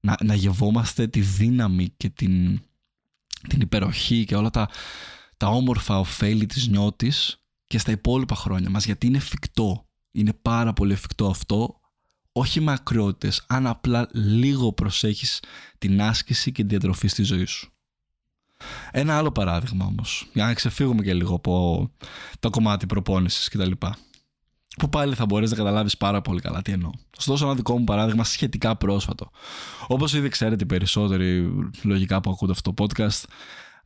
Να, 0.01 0.17
να 0.25 0.35
γευόμαστε 0.35 1.07
τη 1.07 1.21
δύναμη 1.21 1.89
και 1.97 2.09
την, 2.09 2.61
την 3.49 3.61
υπεροχή 3.61 4.25
και 4.25 4.37
όλα 4.37 4.51
τα, 4.51 4.69
τα 5.37 5.47
όμορφα 5.47 5.99
ωφέλη 5.99 6.47
της 6.47 6.67
νιώτης 6.69 7.43
και 7.69 7.79
στα 7.79 7.91
υπόλοιπα 7.91 8.35
χρόνια 8.35 8.71
μας 8.71 8.85
γιατί 8.85 9.07
είναι 9.07 9.17
εφικτό 9.17 9.87
είναι 10.11 10.33
πάρα 10.33 10.73
πολύ 10.73 10.93
εφικτό 10.93 11.27
αυτό 11.27 11.81
όχι 12.33 12.61
με 12.61 12.73
ακριότητες 12.73 13.45
αν 13.49 13.67
απλά 13.67 14.09
λίγο 14.13 14.73
προσέχεις 14.73 15.43
την 15.79 16.03
άσκηση 16.03 16.53
και 16.53 16.63
τη 16.63 16.69
διατροφή 16.69 17.09
στη 17.09 17.23
ζωή 17.23 17.45
σου 17.45 17.73
ένα 18.91 19.17
άλλο 19.17 19.33
παράδειγμα 19.33 19.85
όμως 19.87 20.31
για 20.33 20.45
να 20.45 20.55
ξεφύγουμε 20.55 21.03
και 21.03 21.15
λίγο 21.15 21.35
από 21.35 21.91
το 22.39 22.51
κομμάτι 22.51 22.87
προπόνησης 22.87 23.49
κτλ 23.49 23.73
που 24.79 24.89
πάλι 24.89 25.15
θα 25.15 25.27
μπορείς 25.27 25.51
να 25.51 25.57
καταλάβεις 25.57 25.97
πάρα 25.97 26.21
πολύ 26.21 26.41
καλά 26.41 26.63
τι 26.63 26.73
εννοώ. 26.73 26.91
Ωστόσο 27.19 27.45
ένα 27.45 27.55
δικό 27.55 27.79
μου 27.79 27.85
παράδειγμα 27.85 28.25
σχετικά 28.25 28.77
πρόσφατο. 28.77 29.31
Όπως 29.87 30.15
ήδη 30.15 30.29
ξέρετε 30.29 30.65
οι 30.65 30.67
περισσότεροι 30.67 31.53
λογικά 31.83 32.21
που 32.21 32.31
ακούτε 32.31 32.53
αυτό 32.53 32.73
το 32.73 32.85
podcast 32.85 33.23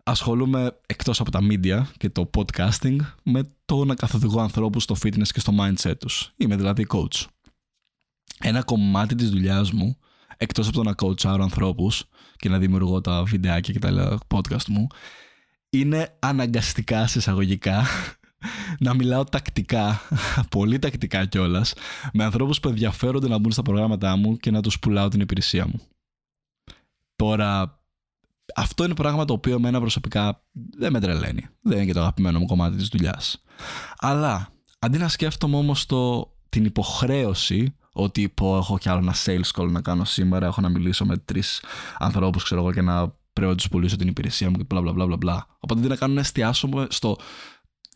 ασχολούμαι 0.03 0.79
εκτός 0.87 1.21
από 1.21 1.31
τα 1.31 1.41
media 1.43 1.83
και 1.97 2.11
το 2.11 2.31
podcasting 2.35 2.97
με 3.23 3.43
το 3.65 3.85
να 3.85 3.95
καθοδηγώ 3.95 4.41
ανθρώπους 4.41 4.83
στο 4.83 4.97
fitness 5.03 5.29
και 5.29 5.41
στο 5.41 5.53
mindset 5.61 5.99
τους. 5.99 6.33
Είμαι 6.37 6.57
δηλαδή 6.57 6.87
coach. 6.89 7.27
Ένα 8.39 8.63
κομμάτι 8.63 9.15
της 9.15 9.31
δουλειάς 9.31 9.73
μου, 9.73 9.97
εκτός 10.37 10.69
από 10.69 10.77
το 10.77 10.83
να 10.83 10.95
coachάρω 11.03 11.41
ανθρώπους 11.41 12.05
και 12.37 12.49
να 12.49 12.59
δημιουργώ 12.59 13.01
τα 13.01 13.23
βιντεάκια 13.23 13.73
και 13.73 13.79
τα 13.79 14.19
podcast 14.35 14.65
μου, 14.69 14.87
είναι 15.71 16.17
αναγκαστικά 16.19 17.07
σε 17.07 17.19
εισαγωγικά 17.19 17.85
να 18.85 18.95
μιλάω 18.95 19.25
τακτικά, 19.25 20.01
πολύ 20.57 20.79
τακτικά 20.79 21.27
κιόλας, 21.27 21.75
με 22.13 22.25
ανθρώπους 22.25 22.61
που 22.61 22.69
ενδιαφέρονται 22.69 23.29
να 23.29 23.39
μπουν 23.39 23.53
στα 23.53 23.63
προγράμματά 23.63 24.17
μου 24.17 24.37
και 24.37 24.51
να 24.51 24.61
τους 24.61 24.79
πουλάω 24.79 25.09
την 25.09 25.21
υπηρεσία 25.21 25.67
μου. 25.67 25.81
Τώρα, 27.17 27.82
αυτό 28.55 28.85
είναι 28.85 28.95
πράγμα 28.95 29.25
το 29.25 29.33
οποίο 29.33 29.55
εμένα 29.55 29.81
προσωπικά 29.81 30.43
δεν 30.79 30.93
με 30.93 31.01
τρελαίνει. 31.01 31.49
Δεν 31.61 31.77
είναι 31.77 31.87
και 31.87 31.93
το 31.93 32.01
αγαπημένο 32.01 32.39
μου 32.39 32.47
κομμάτι 32.47 32.77
της 32.77 32.89
δουλειάς. 32.89 33.43
Αλλά 33.99 34.49
αντί 34.79 34.99
να 34.99 35.09
σκέφτομαι 35.09 35.57
όμως 35.57 35.87
το, 35.87 36.33
την 36.49 36.65
υποχρέωση 36.65 37.77
ότι 37.93 38.29
πω 38.29 38.57
έχω 38.57 38.79
κι 38.79 38.89
άλλο 38.89 38.99
ένα 38.99 39.15
sales 39.25 39.61
call 39.61 39.71
να 39.71 39.81
κάνω 39.81 40.05
σήμερα, 40.05 40.47
έχω 40.47 40.61
να 40.61 40.69
μιλήσω 40.69 41.05
με 41.05 41.17
τρεις 41.17 41.63
ανθρώπους 41.99 42.45
ξέρω 42.45 42.61
εγώ 42.61 42.73
και 42.73 42.83
να 42.83 43.15
πρέπει 43.33 43.51
να 43.51 43.57
τους 43.57 43.69
πουλήσω 43.69 43.97
την 43.97 44.09
υπηρεσία 44.09 44.51
μου 44.51 44.57
και 44.57 44.65
μπλα 44.69 44.81
μπλα 44.81 44.93
μπλα 44.93 45.17
μπλα. 45.17 45.47
Οπότε 45.61 45.81
αντί 45.81 45.89
να 45.89 45.97
κάνω 45.97 46.15
να 46.15 46.21
εστιάσω 46.21 46.69
στο 46.89 47.17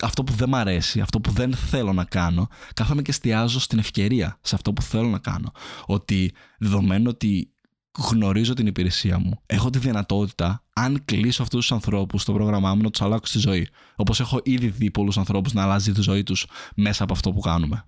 αυτό 0.01 0.23
που 0.23 0.33
δεν 0.33 0.49
μ' 0.49 0.55
αρέσει, 0.55 0.99
αυτό 0.99 1.19
που 1.19 1.31
δεν 1.31 1.53
θέλω 1.53 1.93
να 1.93 2.03
κάνω, 2.03 2.47
κάθομαι 2.73 3.01
και 3.01 3.11
εστιάζω 3.11 3.59
στην 3.59 3.79
ευκαιρία, 3.79 4.39
σε 4.41 4.55
αυτό 4.55 4.73
που 4.73 4.81
θέλω 4.81 5.07
να 5.07 5.19
κάνω. 5.19 5.51
Ότι 5.85 6.33
δεδομένου 6.59 7.05
ότι 7.07 7.53
γνωρίζω 7.97 8.53
την 8.53 8.67
υπηρεσία 8.67 9.19
μου. 9.19 9.41
Έχω 9.45 9.69
τη 9.69 9.79
δυνατότητα, 9.79 10.63
αν 10.73 11.05
κλείσω 11.05 11.41
αυτούς 11.41 11.59
τους 11.59 11.71
ανθρώπους 11.71 12.21
στο 12.21 12.33
πρόγραμμά 12.33 12.75
μου, 12.75 12.81
να 12.81 12.89
τους 12.89 13.01
αλλάξω 13.01 13.33
τη 13.33 13.39
ζωή. 13.39 13.67
Όπως 13.95 14.19
έχω 14.19 14.39
ήδη 14.43 14.67
δει 14.67 14.91
πολλούς 14.91 15.17
ανθρώπους 15.17 15.53
να 15.53 15.63
αλλάζει 15.63 15.91
τη 15.91 16.01
ζωή 16.01 16.23
τους 16.23 16.47
μέσα 16.75 17.03
από 17.03 17.13
αυτό 17.13 17.31
που 17.31 17.39
κάνουμε. 17.39 17.85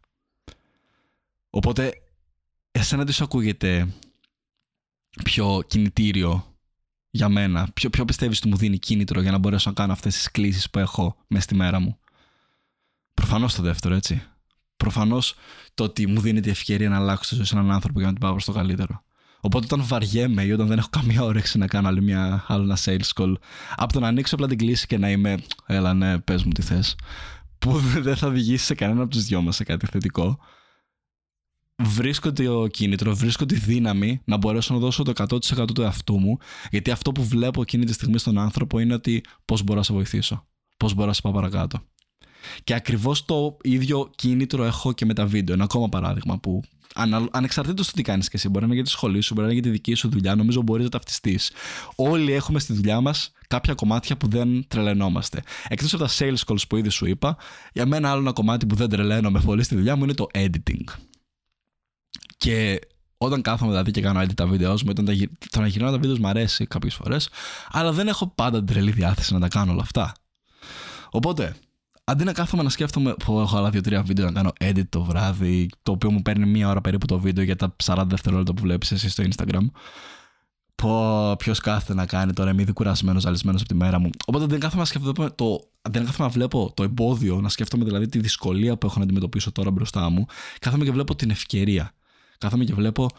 Οπότε, 1.49 1.91
εσένα 2.71 3.05
τι 3.05 3.13
σου 3.13 3.23
ακούγεται 3.23 3.87
πιο 5.23 5.63
κινητήριο 5.67 6.53
για 7.11 7.29
μένα, 7.29 7.69
ποιο, 7.73 7.89
ποιο 7.89 8.05
πιστεύεις 8.05 8.37
ότι 8.37 8.47
μου 8.47 8.57
δίνει 8.57 8.77
κίνητρο 8.79 9.21
για 9.21 9.31
να 9.31 9.37
μπορέσω 9.37 9.69
να 9.69 9.75
κάνω 9.75 9.91
αυτές 9.91 10.13
τις 10.13 10.31
κλήσεις 10.31 10.69
που 10.69 10.79
έχω 10.79 11.15
μέσα 11.27 11.43
στη 11.43 11.55
μέρα 11.55 11.79
μου; 11.79 11.99
Προφανώς 13.13 13.55
το 13.55 13.61
δεύτερο, 13.61 13.95
έτσι. 13.95 14.23
Προφανώς 14.77 15.35
το 15.73 15.83
ότι 15.83 16.07
μου 16.07 16.21
δίνει 16.21 16.41
τη 16.41 16.49
ευκαιρία 16.49 16.89
να 16.89 16.95
αλλάξω 16.95 17.29
τη 17.29 17.35
ζωή 17.35 17.45
σε 17.45 17.55
έναν 17.55 17.71
άνθρωπο 17.71 17.99
για 17.99 18.07
να 18.07 18.13
την 18.13 18.21
πάω 18.21 18.31
προς 18.31 18.45
το 18.45 18.51
καλύτερο. 18.51 19.03
Οπότε 19.41 19.65
όταν 19.65 19.85
βαριέμαι 19.87 20.43
ή 20.43 20.51
όταν 20.51 20.67
δεν 20.67 20.77
έχω 20.77 20.89
καμία 20.89 21.23
όρεξη 21.23 21.57
να 21.57 21.67
κάνω 21.67 21.87
άλλη 21.87 22.01
μια, 22.01 22.45
άλλο 22.47 22.63
ένα 22.63 22.77
sales 22.85 23.21
call, 23.21 23.33
από 23.75 23.93
το 23.93 23.99
να 23.99 24.07
ανοίξω 24.07 24.35
απλά 24.35 24.47
την 24.47 24.57
κλίση 24.57 24.87
και 24.87 24.97
να 24.97 25.09
είμαι, 25.09 25.37
έλα 25.65 25.93
ναι, 25.93 26.19
πες 26.19 26.43
μου 26.43 26.51
τι 26.51 26.61
θες, 26.61 26.95
που 27.59 27.77
δεν 28.05 28.15
θα 28.15 28.27
οδηγήσει 28.27 28.65
σε 28.65 28.75
κανένα 28.75 29.01
από 29.01 29.11
τους 29.11 29.23
δυο 29.23 29.41
μας 29.41 29.55
σε 29.55 29.63
κάτι 29.63 29.85
θετικό, 29.85 30.39
βρίσκω 31.81 32.31
το 32.31 32.67
κίνητρο, 32.67 33.15
βρίσκω 33.15 33.45
τη 33.45 33.55
δύναμη 33.55 34.21
να 34.25 34.37
μπορέσω 34.37 34.73
να 34.73 34.79
δώσω 34.79 35.03
το 35.03 35.13
100% 35.15 35.73
του 35.73 35.81
εαυτού 35.81 36.19
μου, 36.19 36.37
γιατί 36.71 36.91
αυτό 36.91 37.11
που 37.11 37.23
βλέπω 37.23 37.61
εκείνη 37.61 37.85
τη 37.85 37.93
στιγμή 37.93 38.17
στον 38.17 38.37
άνθρωπο 38.37 38.79
είναι 38.79 38.93
ότι 38.93 39.23
πώς 39.45 39.63
μπορώ 39.63 39.77
να 39.77 39.85
σε 39.85 39.93
βοηθήσω, 39.93 40.47
πώς 40.77 40.93
μπορώ 40.93 41.07
να 41.07 41.13
σε 41.13 41.21
πάω 41.21 41.33
παρακάτω. 41.33 41.79
Και 42.63 42.73
ακριβώς 42.73 43.25
το 43.25 43.57
ίδιο 43.63 44.09
κίνητρο 44.15 44.63
έχω 44.63 44.93
και 44.93 45.05
με 45.05 45.13
τα 45.13 45.25
βίντεο. 45.25 45.55
Ένα 45.55 45.63
ακόμα 45.63 45.89
παράδειγμα 45.89 46.39
που 46.39 46.61
ανεξαρτήτως 47.31 47.87
του 47.87 47.93
τι 47.93 48.01
κάνεις 48.01 48.29
και 48.29 48.37
εσύ, 48.37 48.47
μπορεί 48.47 48.59
να 48.59 48.65
είναι 48.65 48.75
για 48.75 48.83
τη 48.83 48.89
σχολή 48.89 49.21
σου, 49.21 49.33
μπορεί 49.33 49.47
να 49.47 49.53
είναι 49.53 49.61
για 49.61 49.71
τη 49.71 49.77
δική 49.77 49.93
σου 49.93 50.09
δουλειά, 50.09 50.35
νομίζω 50.35 50.61
μπορείς 50.61 50.83
να 50.83 50.89
ταυτιστείς. 50.89 51.51
Όλοι 51.95 52.31
έχουμε 52.31 52.59
στη 52.59 52.73
δουλειά 52.73 53.01
μας 53.01 53.31
κάποια 53.47 53.73
κομμάτια 53.73 54.17
που 54.17 54.27
δεν 54.27 54.67
τρελαινόμαστε. 54.67 55.43
Εκτός 55.67 55.93
από 55.93 56.03
τα 56.03 56.09
sales 56.17 56.43
calls 56.45 56.67
που 56.69 56.77
ήδη 56.77 56.89
σου 56.89 57.05
είπα, 57.05 57.37
για 57.73 57.85
μένα 57.85 58.11
άλλο 58.11 58.19
ένα 58.19 58.33
κομμάτι 58.33 58.65
που 58.65 58.75
δεν 58.75 58.89
τρελαίνομαι 58.89 59.41
πολύ 59.41 59.63
στη 59.63 59.75
δουλειά 59.75 59.95
μου 59.95 60.03
είναι 60.03 60.13
το 60.13 60.27
editing. 60.33 60.83
Και 62.37 62.79
όταν 63.17 63.41
κάθομαι 63.41 63.71
δηλαδή 63.71 63.91
και 63.91 64.01
κάνω 64.01 64.21
edit 64.21 64.33
τα 64.33 64.47
βίντεο 64.47 64.71
μου, 64.71 64.87
όταν 64.89 65.05
τα, 65.05 65.13
το 65.49 65.61
να 65.61 65.67
γυρνάω 65.67 65.91
τα 65.91 65.97
βίντεο 65.99 66.17
μου 66.19 66.27
αρέσει 66.27 66.65
κάποιες 66.65 66.93
φορές, 66.93 67.29
αλλά 67.71 67.91
δεν 67.91 68.07
έχω 68.07 68.27
πάντα 68.27 68.57
την 68.57 68.67
τρελή 68.67 68.91
διάθεση 68.91 69.33
να 69.33 69.39
τα 69.39 69.47
κάνω 69.47 69.71
όλα 69.71 69.81
αυτά. 69.81 70.13
Οπότε, 71.09 71.55
αντί 72.09 72.23
να 72.23 72.33
κάθομαι 72.33 72.63
να 72.63 72.69
σκέφτομαι 72.69 73.13
που 73.25 73.39
έχω 73.39 73.57
άλλα 73.57 73.69
δύο-τρία 73.69 74.03
βίντεο 74.03 74.25
να 74.25 74.31
κάνω 74.31 74.53
edit 74.59 74.87
το 74.89 75.03
βράδυ, 75.03 75.69
το 75.83 75.91
οποίο 75.91 76.11
μου 76.11 76.21
παίρνει 76.21 76.45
μία 76.45 76.69
ώρα 76.69 76.81
περίπου 76.81 77.05
το 77.05 77.19
βίντεο 77.19 77.43
για 77.43 77.55
τα 77.55 77.75
40 77.83 78.03
δευτερόλεπτα 78.07 78.53
που 78.53 78.61
βλέπεις 78.61 78.91
εσύ 78.91 79.09
στο 79.09 79.23
Instagram. 79.23 79.65
Πω, 80.75 81.35
ποιος 81.37 81.59
κάθεται 81.59 81.93
να 81.93 82.05
κάνει 82.05 82.33
τώρα, 82.33 82.51
είμαι 82.51 82.61
ήδη 82.61 82.71
κουρασμένος, 82.71 83.21
ζαλισμένος 83.21 83.61
από 83.61 83.69
τη 83.69 83.75
μέρα 83.75 83.99
μου. 83.99 84.09
Οπότε 84.25 84.45
δεν 84.45 84.59
κάθομαι 84.59 84.81
να 84.81 84.87
σκέφτομαι 84.87 85.29
το. 85.29 85.59
Δεν 85.89 86.05
κάθομαι 86.05 86.27
να 86.27 86.33
βλέπω 86.33 86.71
το 86.75 86.83
εμπόδιο, 86.83 87.41
να 87.41 87.49
σκέφτομαι 87.49 87.85
δηλαδή 87.85 88.07
τη 88.07 88.19
δυσκολία 88.19 88.77
που 88.77 88.85
έχω 88.85 88.97
να 88.97 89.03
αντιμετωπίσω 89.03 89.51
τώρα 89.51 89.71
μπροστά 89.71 90.09
μου. 90.09 90.25
Κάθομαι 90.59 90.83
και 90.83 90.91
βλέπω 90.91 91.15
την 91.15 91.29
ευκαιρία. 91.29 91.91
Κάθομαι 92.37 92.63
και 92.63 92.73
βλέπω 92.73 93.09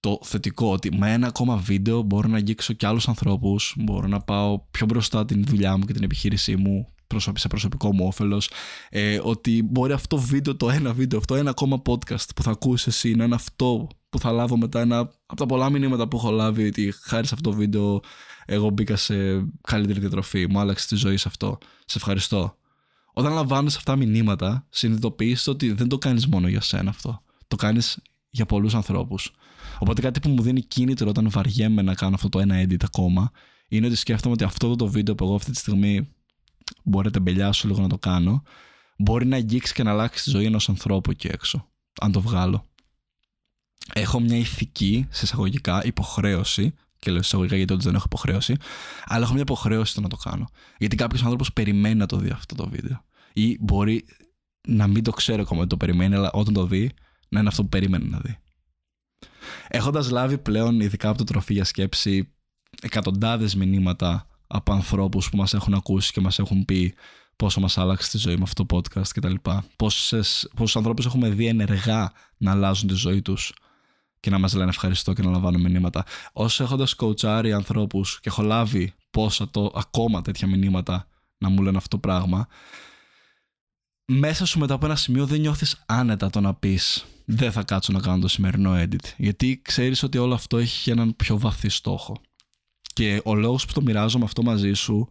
το 0.00 0.18
θετικό 0.22 0.72
ότι 0.72 0.96
με 0.96 1.12
ένα 1.12 1.26
ακόμα 1.26 1.56
βίντεο 1.56 2.02
μπορώ 2.02 2.28
να 2.28 2.36
αγγίξω 2.36 2.72
και 2.72 2.86
άλλους 2.86 3.08
ανθρώπους, 3.08 3.74
μπορώ 3.78 4.06
να 4.06 4.20
πάω 4.20 4.58
πιο 4.70 4.86
μπροστά 4.86 5.24
την 5.24 5.44
δουλειά 5.44 5.76
μου 5.76 5.84
και 5.84 5.92
την 5.92 6.02
επιχείρησή 6.02 6.56
μου, 6.56 6.86
σε 7.34 7.48
προσωπικό 7.48 7.94
μου 7.94 8.06
όφελος, 8.06 8.50
ε, 8.88 9.20
ότι 9.22 9.62
μπορεί 9.62 9.92
αυτό 9.92 10.16
βίντεο, 10.18 10.56
το 10.56 10.70
ένα 10.70 10.92
βίντεο, 10.92 11.18
αυτό 11.18 11.34
ένα 11.34 11.50
ακόμα 11.50 11.82
podcast 11.86 12.28
που 12.36 12.42
θα 12.42 12.50
ακούσεις 12.50 12.86
εσύ 12.86 13.14
να 13.14 13.24
είναι 13.24 13.34
αυτό 13.34 13.88
που 14.08 14.18
θα 14.18 14.30
λάβω 14.32 14.56
μετά 14.56 14.80
ένα 14.80 14.98
από 14.98 15.36
τα 15.36 15.46
πολλά 15.46 15.70
μηνύματα 15.70 16.08
που 16.08 16.16
έχω 16.16 16.30
λάβει 16.30 16.66
ότι 16.66 16.94
χάρη 17.02 17.26
σε 17.26 17.34
αυτό 17.34 17.50
το 17.50 17.56
βίντεο 17.56 18.00
εγώ 18.46 18.70
μπήκα 18.70 18.96
σε 18.96 19.14
καλύτερη 19.60 20.00
διατροφή, 20.00 20.46
μου 20.50 20.58
άλλαξε 20.58 20.88
τη 20.88 20.96
ζωή 20.96 21.16
σε 21.16 21.28
αυτό. 21.28 21.58
Σε 21.84 21.98
ευχαριστώ. 21.98 22.56
Όταν 23.12 23.32
λαμβάνεις 23.32 23.76
αυτά 23.76 23.96
μηνύματα, 23.96 24.66
συνειδητοποιείς 24.68 25.46
ότι 25.46 25.72
δεν 25.72 25.88
το 25.88 25.98
κάνεις 25.98 26.26
μόνο 26.26 26.48
για 26.48 26.60
σένα 26.60 26.90
αυτό. 26.90 27.22
Το 27.48 27.56
κάνεις 27.56 27.98
για 28.30 28.46
πολλούς 28.46 28.74
ανθρώπους. 28.74 29.34
Οπότε 29.78 30.00
κάτι 30.00 30.20
που 30.20 30.28
μου 30.28 30.42
δίνει 30.42 30.62
κίνητρο 30.62 31.08
όταν 31.08 31.30
βαριέμαι 31.30 31.82
να 31.82 31.94
κάνω 31.94 32.14
αυτό 32.14 32.28
το 32.28 32.38
ένα 32.40 32.62
edit 32.62 32.84
ακόμα 32.84 33.30
είναι 33.68 33.86
ότι 33.86 33.96
σκέφτομαι 33.96 34.34
ότι 34.34 34.44
αυτό 34.44 34.76
το 34.76 34.86
βίντεο 34.86 35.14
που 35.14 35.24
εγώ 35.24 35.34
αυτή 35.34 35.50
τη 35.50 35.56
στιγμή 35.56 36.08
μπορείτε 36.84 37.20
μπελιάσω 37.20 37.68
λίγο 37.68 37.80
να 37.80 37.88
το 37.88 37.98
κάνω, 37.98 38.42
μπορεί 38.98 39.26
να 39.26 39.36
αγγίξει 39.36 39.74
και 39.74 39.82
να 39.82 39.90
αλλάξει 39.90 40.24
τη 40.24 40.30
ζωή 40.30 40.44
ενός 40.44 40.68
ανθρώπου 40.68 41.10
εκεί 41.10 41.26
έξω, 41.26 41.68
αν 42.00 42.12
το 42.12 42.20
βγάλω. 42.20 42.64
Έχω 43.92 44.20
μια 44.20 44.36
ηθική, 44.36 45.06
σε 45.10 45.24
εισαγωγικά, 45.24 45.84
υποχρέωση, 45.84 46.74
και 46.98 47.10
λέω 47.10 47.20
εισαγωγικά 47.20 47.56
γιατί 47.56 47.72
όντως 47.72 47.84
δεν 47.84 47.94
έχω 47.94 48.04
υποχρέωση, 48.06 48.56
αλλά 49.04 49.24
έχω 49.24 49.32
μια 49.32 49.42
υποχρέωση 49.42 49.94
το 49.94 50.00
να 50.00 50.08
το 50.08 50.16
κάνω. 50.16 50.48
Γιατί 50.78 50.96
κάποιος 50.96 51.22
άνθρωπος 51.22 51.52
περιμένει 51.52 51.94
να 51.94 52.06
το 52.06 52.16
δει 52.16 52.30
αυτό 52.30 52.54
το 52.54 52.68
βίντεο. 52.68 53.04
Ή 53.32 53.56
μπορεί 53.60 54.04
να 54.68 54.86
μην 54.86 55.02
το 55.02 55.10
ξέρει 55.10 55.40
ακόμα 55.40 55.60
ότι 55.60 55.68
το 55.68 55.76
περιμένει, 55.76 56.14
αλλά 56.14 56.30
όταν 56.32 56.54
το 56.54 56.66
δει, 56.66 56.92
να 57.28 57.40
είναι 57.40 57.48
αυτό 57.48 57.62
που 57.62 57.68
περίμενε 57.68 58.04
να 58.08 58.18
δει. 58.18 58.38
Έχοντας 59.68 60.10
λάβει 60.10 60.38
πλέον, 60.38 60.80
ειδικά 60.80 61.08
από 61.08 61.18
το 61.18 61.24
τροφή 61.24 61.52
για 61.52 61.64
σκέψη, 61.64 62.34
εκατοντάδες 62.82 63.54
μηνύματα 63.54 64.26
από 64.46 64.72
ανθρώπους 64.72 65.28
που 65.28 65.36
μας 65.36 65.54
έχουν 65.54 65.74
ακούσει 65.74 66.12
και 66.12 66.20
μας 66.20 66.38
έχουν 66.38 66.64
πει 66.64 66.94
πόσο 67.36 67.60
μας 67.60 67.78
άλλαξε 67.78 68.10
τη 68.10 68.18
ζωή 68.18 68.36
με 68.36 68.42
αυτό 68.42 68.66
το 68.66 68.76
podcast 68.76 69.08
κτλ. 69.08 69.34
Πόσες, 69.76 70.48
πόσους 70.56 70.76
ανθρώπους 70.76 71.06
έχουμε 71.06 71.28
δει 71.28 71.46
ενεργά 71.46 72.12
να 72.36 72.50
αλλάζουν 72.50 72.88
τη 72.88 72.94
ζωή 72.94 73.22
τους 73.22 73.54
και 74.20 74.30
να 74.30 74.38
μας 74.38 74.54
λένε 74.54 74.70
ευχαριστώ 74.70 75.12
και 75.12 75.22
να 75.22 75.30
λαμβάνουν 75.30 75.60
μηνύματα. 75.60 76.04
Όσο 76.32 76.62
έχοντας 76.62 76.94
κοουτσάρει 76.94 77.52
ανθρώπους 77.52 78.20
και 78.20 78.28
έχω 78.28 78.42
λάβει 78.42 78.94
πόσα 79.10 79.50
το, 79.50 79.72
ακόμα 79.74 80.22
τέτοια 80.22 80.48
μηνύματα 80.48 81.08
να 81.38 81.48
μου 81.48 81.62
λένε 81.62 81.76
αυτό 81.76 81.88
το 81.88 81.98
πράγμα, 81.98 82.46
μέσα 84.04 84.44
σου 84.46 84.58
μετά 84.58 84.74
από 84.74 84.86
ένα 84.86 84.96
σημείο 84.96 85.26
δεν 85.26 85.40
νιώθεις 85.40 85.82
άνετα 85.86 86.30
το 86.30 86.40
να 86.40 86.54
πεις 86.54 87.04
δεν 87.24 87.52
θα 87.52 87.62
κάτσω 87.62 87.92
να 87.92 88.00
κάνω 88.00 88.18
το 88.18 88.28
σημερινό 88.28 88.74
edit. 88.76 89.04
Γιατί 89.16 89.60
ξέρεις 89.64 90.02
ότι 90.02 90.18
όλο 90.18 90.34
αυτό 90.34 90.56
έχει 90.56 90.90
έναν 90.90 91.16
πιο 91.16 91.38
βαθύ 91.38 91.68
στόχο. 91.68 92.16
Και 92.96 93.20
ο 93.24 93.34
λόγος 93.34 93.66
που 93.66 93.72
το 93.72 93.82
μοιράζομαι 93.82 94.24
αυτό 94.24 94.42
μαζί 94.42 94.72
σου 94.72 95.08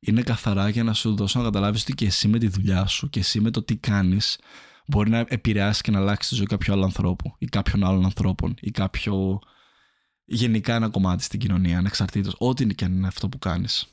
είναι 0.00 0.22
καθαρά 0.22 0.68
για 0.68 0.84
να 0.84 0.92
σου 0.92 1.14
δώσω 1.14 1.38
να 1.38 1.44
καταλάβεις 1.44 1.82
ότι 1.82 1.94
και 1.94 2.06
εσύ 2.06 2.28
με 2.28 2.38
τη 2.38 2.48
δουλειά 2.48 2.86
σου 2.86 3.10
και 3.10 3.18
εσύ 3.20 3.40
με 3.40 3.50
το 3.50 3.62
τι 3.62 3.76
κάνεις 3.76 4.38
μπορεί 4.86 5.10
να 5.10 5.18
επηρεάσει 5.28 5.82
και 5.82 5.90
να 5.90 5.98
αλλάξει 5.98 6.28
τη 6.28 6.34
ζωή 6.34 6.46
κάποιου 6.46 6.72
άλλου 6.72 6.84
ανθρώπου 6.84 7.34
ή 7.38 7.46
κάποιων 7.46 7.84
άλλων 7.84 8.04
ανθρώπων 8.04 8.54
ή 8.60 8.70
κάποιο 8.70 9.38
γενικά 10.24 10.74
ένα 10.74 10.88
κομμάτι 10.88 11.22
στην 11.22 11.40
κοινωνία 11.40 11.78
ανεξαρτήτως 11.78 12.34
ό,τι 12.38 12.62
είναι 12.62 12.72
και 12.72 12.84
αν 12.84 12.92
είναι 12.92 13.06
αυτό 13.06 13.28
που 13.28 13.38
κάνεις. 13.38 13.88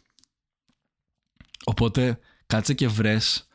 Οπότε 1.66 2.20
κάτσε 2.46 2.74
και 2.74 2.88
βρες 2.88 3.48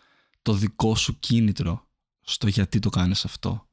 το 0.42 0.52
δικό 0.52 0.94
σου 0.94 1.18
κίνητρο 1.18 1.88
στο 2.20 2.49
γιατί 2.49 2.78
το 2.78 2.90
κάνεις 2.90 3.25
αυτό. 3.25 3.70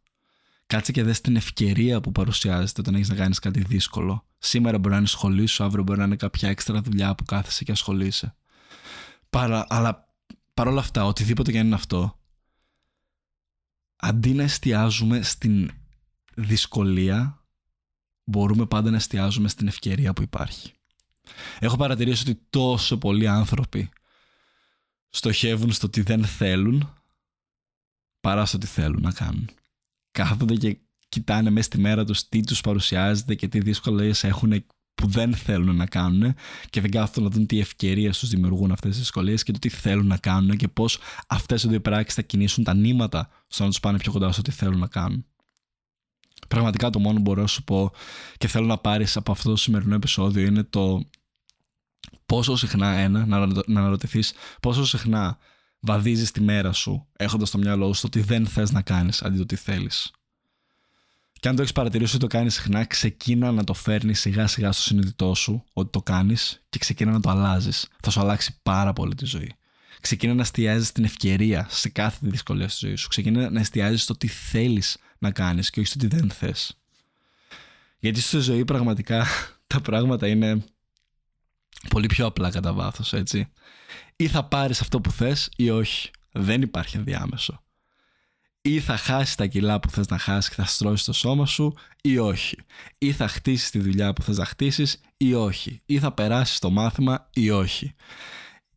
Κάτσε 0.67 0.91
και 0.91 1.03
δες 1.03 1.21
την 1.21 1.35
ευκαιρία 1.35 2.01
που 2.01 2.11
παρουσιάζεται 2.11 2.81
όταν 2.81 2.95
έχεις 2.95 3.09
να 3.09 3.15
κάνεις 3.15 3.39
κάτι 3.39 3.59
δύσκολο. 3.59 4.25
Σήμερα 4.37 4.77
μπορεί 4.77 4.93
να 4.93 4.97
είναι 4.97 5.07
σχολή 5.07 5.45
σου, 5.45 5.63
αύριο 5.63 5.83
μπορεί 5.83 5.99
να 5.99 6.05
είναι 6.05 6.15
κάποια 6.15 6.49
έξτρα 6.49 6.81
δουλειά 6.81 7.15
που 7.15 7.23
κάθεσαι 7.25 7.63
και 7.63 7.71
ασχολείσαι. 7.71 8.35
Παρα, 9.29 9.65
αλλά 9.69 10.13
παρόλα 10.53 10.79
αυτά, 10.79 11.05
οτιδήποτε 11.05 11.51
και 11.51 11.59
αν 11.59 11.65
είναι 11.65 11.75
αυτό, 11.75 12.19
αντί 13.95 14.33
να 14.33 14.43
εστιάζουμε 14.43 15.21
στην 15.21 15.71
δυσκολία, 16.35 17.43
μπορούμε 18.23 18.65
πάντα 18.65 18.89
να 18.89 18.95
εστιάζουμε 18.95 19.47
στην 19.47 19.67
ευκαιρία 19.67 20.13
που 20.13 20.21
υπάρχει. 20.21 20.71
Έχω 21.59 21.77
παρατηρήσει 21.77 22.29
ότι 22.29 22.41
τόσο 22.49 22.97
πολλοί 22.97 23.27
άνθρωποι 23.27 23.89
στοχεύουν 25.09 25.71
στο 25.71 25.89
τι 25.89 26.01
δεν 26.01 26.25
θέλουν 26.25 26.93
παρά 28.19 28.45
στο 28.45 28.57
τι 28.57 28.67
θέλουν 28.67 29.01
να 29.01 29.11
κάνουν. 29.11 29.49
Κάθονται 30.17 30.55
και 30.55 30.77
κοιτάνε 31.09 31.49
μέσα 31.49 31.65
στη 31.65 31.77
μέρα 31.77 32.03
τους 32.05 32.27
τι 32.27 32.43
τους 32.43 32.61
παρουσιάζεται 32.61 33.35
και 33.35 33.47
τι 33.47 33.59
δύσκολες 33.59 34.23
έχουν 34.23 34.65
που 34.95 35.07
δεν 35.07 35.33
θέλουν 35.33 35.75
να 35.75 35.85
κάνουν 35.85 36.35
και 36.69 36.81
δεν 36.81 36.91
κάθονται 36.91 37.27
να 37.27 37.29
δουν 37.29 37.45
τι 37.45 37.59
ευκαιρίες 37.59 38.19
τους 38.19 38.29
δημιουργούν 38.29 38.71
αυτές 38.71 38.89
τις 38.89 38.99
δυσκολίες 38.99 39.43
και 39.43 39.51
το 39.51 39.59
τι 39.59 39.69
θέλουν 39.69 40.07
να 40.07 40.17
κάνουν 40.17 40.57
και 40.57 40.67
πώς 40.67 40.99
αυτές 41.27 41.63
οι 41.63 41.67
δύο 41.67 41.81
πράξεις 41.81 42.13
θα 42.13 42.21
κινήσουν 42.21 42.63
τα 42.63 42.73
νήματα 42.73 43.29
στο 43.47 43.63
να 43.63 43.69
τους 43.69 43.79
πάνε 43.79 43.97
πιο 43.97 44.11
κοντά 44.11 44.31
στο 44.31 44.41
τι 44.41 44.51
θέλουν 44.51 44.79
να 44.79 44.87
κάνουν. 44.87 45.25
Πραγματικά 46.47 46.89
το 46.89 46.99
μόνο 46.99 47.15
που 47.15 47.21
μπορώ 47.21 47.41
να 47.41 47.47
σου 47.47 47.63
πω 47.63 47.91
και 48.37 48.47
θέλω 48.47 48.65
να 48.65 48.77
πάρεις 48.77 49.17
από 49.17 49.31
αυτό 49.31 49.49
το 49.49 49.55
σημερινό 49.55 49.95
επεισόδιο 49.95 50.45
είναι 50.45 50.63
το 50.63 51.03
πόσο 52.25 52.55
συχνά 52.55 52.91
ένα, 52.91 53.25
να 53.25 53.79
αναρωτηθείς 53.79 54.33
πόσο 54.61 54.85
συχνά 54.85 55.37
βαδίζεις 55.87 56.31
τη 56.31 56.41
μέρα 56.41 56.71
σου 56.71 57.07
έχοντας 57.17 57.47
στο 57.47 57.57
μυαλό 57.57 57.93
σου 57.93 58.01
το 58.01 58.09
τι 58.09 58.19
δεν 58.19 58.47
θες 58.47 58.71
να 58.71 58.81
κάνεις 58.81 59.21
αντί 59.21 59.37
το 59.37 59.45
τι 59.45 59.55
θέλεις. 59.55 60.11
Και 61.39 61.47
αν 61.47 61.55
το 61.55 61.61
έχεις 61.61 61.73
παρατηρήσει 61.73 62.15
ότι 62.15 62.27
το 62.27 62.37
κάνεις 62.37 62.53
συχνά, 62.53 62.85
ξεκίνα 62.85 63.51
να 63.51 63.63
το 63.63 63.73
φέρνεις 63.73 64.19
σιγά 64.19 64.47
σιγά 64.47 64.71
στο 64.71 64.81
συνειδητό 64.81 65.33
σου 65.33 65.63
ότι 65.73 65.89
το 65.91 66.01
κάνεις 66.01 66.63
και 66.69 66.79
ξεκίνα 66.79 67.11
να 67.11 67.19
το 67.19 67.29
αλλάζεις. 67.29 67.87
Θα 68.01 68.09
σου 68.09 68.19
αλλάξει 68.19 68.59
πάρα 68.63 68.93
πολύ 68.93 69.15
τη 69.15 69.25
ζωή. 69.25 69.55
Ξεκίνα 70.01 70.33
να 70.33 70.41
εστιάζεις 70.41 70.91
την 70.91 71.03
ευκαιρία 71.03 71.67
σε 71.69 71.89
κάθε 71.89 72.17
δυσκολία 72.21 72.67
στη 72.67 72.85
ζωή 72.85 72.95
σου. 72.95 73.07
Ξεκίνα 73.07 73.49
να 73.49 73.59
εστιάζεις 73.59 74.03
στο 74.03 74.17
τι 74.17 74.27
θέλεις 74.27 74.97
να 75.17 75.31
κάνεις 75.31 75.69
και 75.69 75.79
όχι 75.79 75.89
στο 75.89 75.97
τι 75.97 76.07
δεν 76.07 76.29
θες. 76.29 76.77
Γιατί 77.99 78.21
στη 78.21 78.39
ζωή 78.39 78.65
πραγματικά 78.65 79.25
τα 79.67 79.81
πράγματα 79.81 80.27
είναι 80.27 80.63
πολύ 81.89 82.07
πιο 82.07 82.25
απλά 82.25 82.49
κατά 82.49 82.73
βάθος, 82.73 83.13
έτσι. 83.13 83.51
Ή 84.17 84.27
θα 84.27 84.47
πάρεις 84.47 84.81
αυτό 84.81 85.01
που 85.01 85.11
θες 85.11 85.49
ή 85.55 85.69
όχι. 85.69 86.09
Δεν 86.31 86.61
υπάρχει 86.61 86.97
ενδιάμεσο 86.97 87.61
ή 88.67 88.79
θα 88.79 88.97
χάσεις 88.97 89.35
τα 89.35 89.45
κιλά 89.45 89.79
που 89.79 89.89
θες 89.89 90.07
να 90.07 90.17
χάσεις 90.17 90.49
και 90.49 90.55
θα 90.55 90.65
στρώσεις 90.65 91.05
το 91.05 91.13
σώμα 91.13 91.45
σου 91.45 91.73
ή 92.01 92.17
όχι. 92.17 92.57
Ή 92.97 93.11
θα 93.11 93.27
χτίσεις 93.27 93.69
τη 93.69 93.79
δουλειά 93.79 94.13
που 94.13 94.21
θες 94.21 94.37
να 94.37 94.45
χτίσεις 94.45 95.01
ή 95.17 95.33
όχι. 95.33 95.81
Ή 95.85 95.99
θα 95.99 96.11
περάσεις 96.11 96.59
το 96.59 96.69
μάθημα 96.69 97.29
ή 97.33 97.49
όχι. 97.49 97.95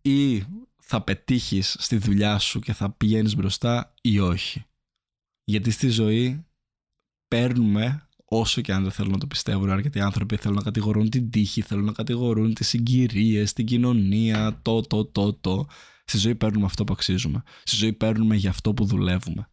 Ή 0.02 0.44
θα 0.76 1.02
πετύχεις 1.02 1.76
στη 1.78 1.96
δουλειά 1.96 2.38
σου 2.38 2.60
και 2.60 2.72
θα 2.72 2.90
πηγαίνεις 2.90 3.36
μπροστά 3.36 3.94
ή 4.00 4.18
όχι. 4.18 4.64
Γιατί 5.44 5.70
στη 5.70 5.88
ζωή 5.88 6.46
παίρνουμε 7.28 8.08
όσο 8.32 8.60
και 8.60 8.72
αν 8.72 8.82
δεν 8.82 8.92
θέλουν 8.92 9.12
να 9.12 9.18
το 9.18 9.26
πιστεύουν 9.26 9.70
αρκετοί 9.70 10.00
άνθρωποι 10.00 10.36
θέλουν 10.36 10.56
να 10.56 10.62
κατηγορούν 10.62 11.10
την 11.10 11.30
τύχη, 11.30 11.60
θέλουν 11.60 11.84
να 11.84 11.92
κατηγορούν 11.92 12.54
τις 12.54 12.68
συγκυρίες, 12.68 13.52
την 13.52 13.66
κοινωνία, 13.66 14.58
το, 14.62 14.80
το, 14.80 15.04
το, 15.04 15.32
το. 15.32 15.66
Στη 16.04 16.18
ζωή 16.18 16.34
παίρνουμε 16.34 16.64
αυτό 16.64 16.84
που 16.84 16.92
αξίζουμε. 16.92 17.42
Στη 17.62 17.76
ζωή 17.76 17.92
παίρνουμε 17.92 18.36
για 18.36 18.50
αυτό 18.50 18.74
που 18.74 18.84
δουλεύουμε. 18.84 19.48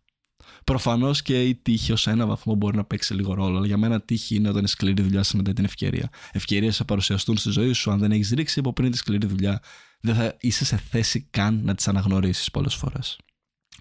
Προφανώς 0.64 1.22
και 1.22 1.44
η 1.44 1.56
τύχη 1.56 1.92
ως 1.92 2.08
ένα 2.08 2.26
βαθμό 2.26 2.56
μπορεί 2.56 2.78
να 2.78 2.86
παίξει 2.86 3.14
λίγο 3.14 3.34
ρόλο, 3.34 3.58
αλλά 3.58 3.66
για 3.66 3.78
μένα 3.78 4.02
τύχη 4.02 4.36
είναι 4.36 4.48
όταν 4.48 4.60
είναι 4.60 4.68
σκληρή 4.68 5.02
δουλειά 5.02 5.24
μετά 5.34 5.54
την 5.54 5.66
ευκαιρία. 5.66 6.10
Ευκαιρίες 6.32 6.78
θα 6.78 6.86
παρουσιαστούν 6.86 7.38
στη 7.38 7.50
ζωή 7.50 7.74
σου. 7.74 7.92
Αν 7.92 8.00
δεν 8.00 8.12
έχεις 8.12 8.30
ρίξει 8.30 8.60
από 8.60 8.74
πριν 8.74 8.92
τη 8.92 8.98
σκληρή 8.98 9.28
δουλειά, 9.28 9.62
δεν 10.00 10.16
θα 10.16 10.38
είσαι 10.40 10.66
σε 10.66 10.78
θέση 10.78 11.28
καν 11.30 11.62
να 11.64 11.76
τις 11.76 11.88
αναγνωρίσεις 11.88 12.52
πολλές 12.52 12.76
φορές. 12.76 13.20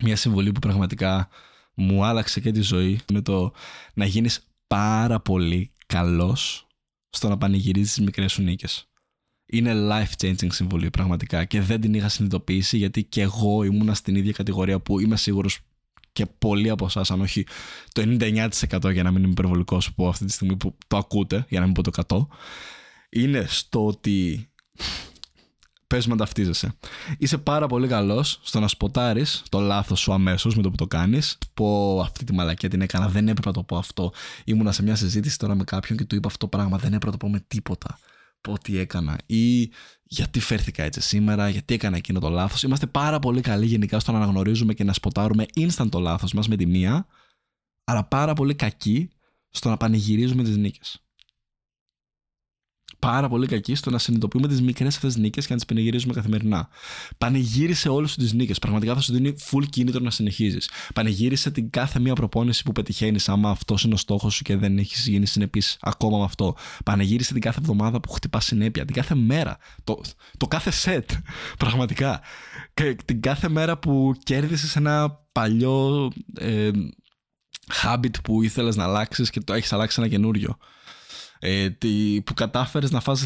Μια 0.00 0.16
συμβολή 0.16 0.52
που 0.52 0.60
πραγματικά 0.60 1.28
μου 1.74 2.04
άλλαξε 2.04 2.40
και 2.40 2.50
τη 2.50 2.60
ζωή 2.60 3.00
είναι 3.10 3.22
το 3.22 3.52
να 3.94 4.04
γίνεις 4.04 4.45
πάρα 4.66 5.20
πολύ 5.20 5.72
καλός 5.86 6.66
στο 7.10 7.28
να 7.28 7.38
πανηγυρίζεις 7.38 7.94
τις 7.94 8.04
μικρές 8.04 8.32
σου 8.32 8.42
νίκες. 8.42 8.90
Είναι 9.46 9.72
life 9.74 10.24
changing 10.24 10.52
συμβολή 10.52 10.90
πραγματικά 10.90 11.44
και 11.44 11.60
δεν 11.60 11.80
την 11.80 11.94
είχα 11.94 12.08
συνειδητοποιήσει 12.08 12.76
γιατί 12.76 13.04
και 13.04 13.20
εγώ 13.20 13.62
ήμουνα 13.62 13.94
στην 13.94 14.16
ίδια 14.16 14.32
κατηγορία 14.32 14.80
που 14.80 15.00
είμαι 15.00 15.16
σίγουρος 15.16 15.60
και 16.12 16.26
πολλοί 16.26 16.70
από 16.70 16.84
εσάς, 16.84 17.10
αν 17.10 17.20
όχι 17.20 17.46
το 17.92 18.16
99% 18.20 18.92
για 18.92 19.02
να 19.02 19.10
μην 19.10 19.22
είμαι 19.22 19.32
υπερβολικός 19.32 19.94
που 19.94 20.08
αυτή 20.08 20.24
τη 20.24 20.32
στιγμή 20.32 20.56
που 20.56 20.76
το 20.86 20.96
ακούτε, 20.96 21.46
για 21.48 21.60
να 21.60 21.66
μην 21.66 21.74
πω 21.74 21.82
το 21.82 21.90
100, 22.08 22.26
είναι 23.08 23.44
στο 23.48 23.86
ότι. 23.86 24.48
Πες 25.86 26.06
να 26.06 26.16
ταυτίζεσαι. 26.16 26.74
Είσαι 27.18 27.38
πάρα 27.38 27.66
πολύ 27.66 27.88
καλός 27.88 28.40
στο 28.42 28.60
να 28.60 28.68
σποτάρεις 28.68 29.42
το 29.48 29.60
λάθος 29.60 30.00
σου 30.00 30.12
αμέσως 30.12 30.56
με 30.56 30.62
το 30.62 30.70
που 30.70 30.76
το 30.76 30.86
κάνεις. 30.86 31.38
Πω 31.54 32.00
αυτή 32.00 32.24
τη 32.24 32.32
μαλακία 32.32 32.68
την 32.68 32.80
έκανα, 32.80 33.08
δεν 33.08 33.28
έπρεπε 33.28 33.48
να 33.48 33.54
το 33.54 33.62
πω 33.62 33.76
αυτό. 33.76 34.12
Ήμουνα 34.44 34.72
σε 34.72 34.82
μια 34.82 34.94
συζήτηση 34.94 35.38
τώρα 35.38 35.54
με 35.54 35.64
κάποιον 35.64 35.98
και 35.98 36.04
του 36.04 36.14
είπα 36.14 36.28
αυτό 36.28 36.48
το 36.48 36.56
πράγμα, 36.56 36.78
δεν 36.78 36.92
έπρεπε 36.92 37.06
να 37.06 37.12
το 37.12 37.16
πω 37.18 37.28
με 37.28 37.44
τίποτα 37.48 37.98
πω 38.46 38.58
τι 38.58 38.78
έκανα 38.78 39.18
ή 39.26 39.70
γιατί 40.02 40.40
φέρθηκα 40.40 40.82
έτσι 40.82 41.00
σήμερα, 41.00 41.48
γιατί 41.48 41.74
έκανα 41.74 41.96
εκείνο 41.96 42.20
το 42.20 42.28
λάθος. 42.28 42.62
Είμαστε 42.62 42.86
πάρα 42.86 43.18
πολύ 43.18 43.40
καλοί 43.40 43.66
γενικά 43.66 44.00
στο 44.00 44.12
να 44.12 44.18
αναγνωρίζουμε 44.18 44.74
και 44.74 44.84
να 44.84 44.92
σποτάρουμε 44.92 45.46
instant 45.54 45.88
το 45.90 45.98
λάθος 45.98 46.32
μας 46.32 46.48
με 46.48 46.56
τη 46.56 46.66
μία, 46.66 47.06
αλλά 47.84 48.04
πάρα 48.04 48.32
πολύ 48.32 48.54
κακοί 48.54 49.08
στο 49.50 49.68
να 49.68 49.76
πανηγυρίζουμε 49.76 50.42
τις 50.42 50.56
νίκες 50.56 51.05
πάρα 52.98 53.28
πολύ 53.28 53.46
κακή 53.46 53.74
στο 53.74 53.90
να 53.90 53.98
συνειδητοποιούμε 53.98 54.48
τις 54.48 54.62
μικρές 54.62 54.96
αυτές 54.96 55.16
νίκες 55.16 55.46
και 55.46 55.50
να 55.52 55.56
τις 55.56 55.66
πανηγυρίζουμε 55.66 56.14
καθημερινά. 56.14 56.68
Πανηγύρισε 57.18 57.88
όλες 57.88 58.10
σου 58.10 58.16
τις 58.16 58.32
νίκες. 58.32 58.58
Πραγματικά 58.58 58.94
θα 58.94 59.00
σου 59.00 59.12
δίνει 59.12 59.34
full 59.50 59.64
κίνητρο 59.70 60.00
να 60.00 60.10
συνεχίζεις. 60.10 60.70
Πανηγύρισε 60.94 61.50
την 61.50 61.70
κάθε 61.70 61.98
μία 61.98 62.14
προπόνηση 62.14 62.62
που 62.62 62.72
πετυχαίνεις, 62.72 63.28
άμα 63.28 63.50
αυτός 63.50 63.84
είναι 63.84 63.94
ο 63.94 63.96
στόχος 63.96 64.34
σου 64.34 64.42
και 64.42 64.56
δεν 64.56 64.78
έχεις 64.78 65.06
γίνει 65.06 65.26
συνεπής 65.26 65.76
ακόμα 65.80 66.18
με 66.18 66.24
αυτό. 66.24 66.56
Πανηγύρισε 66.84 67.32
την 67.32 67.42
κάθε 67.42 67.58
εβδομάδα 67.60 68.00
που 68.00 68.10
χτυπάς 68.10 68.44
συνέπεια, 68.44 68.84
την 68.84 68.94
κάθε 68.94 69.14
μέρα. 69.14 69.58
Το, 69.84 70.00
το 70.36 70.46
κάθε 70.46 70.70
σετ. 70.70 71.10
Πραγματικά. 71.58 72.20
Και 72.74 72.96
την 73.04 73.20
κάθε 73.20 73.48
μέρα 73.48 73.78
που 73.78 74.14
κέρδισες 74.22 74.76
ένα 74.76 75.20
παλιό. 75.32 76.10
Ε, 76.38 76.70
habit 77.82 78.22
που 78.22 78.42
ήθελες 78.42 78.76
να 78.76 78.84
αλλάξεις 78.84 79.30
και 79.30 79.40
το 79.40 79.52
έχεις 79.52 79.72
αλλάξει 79.72 80.00
ένα 80.00 80.08
καινούριο 80.08 80.56
ε, 81.38 81.68
που 82.24 82.34
κατάφερες 82.34 82.90
να 82.90 83.00
φας 83.00 83.24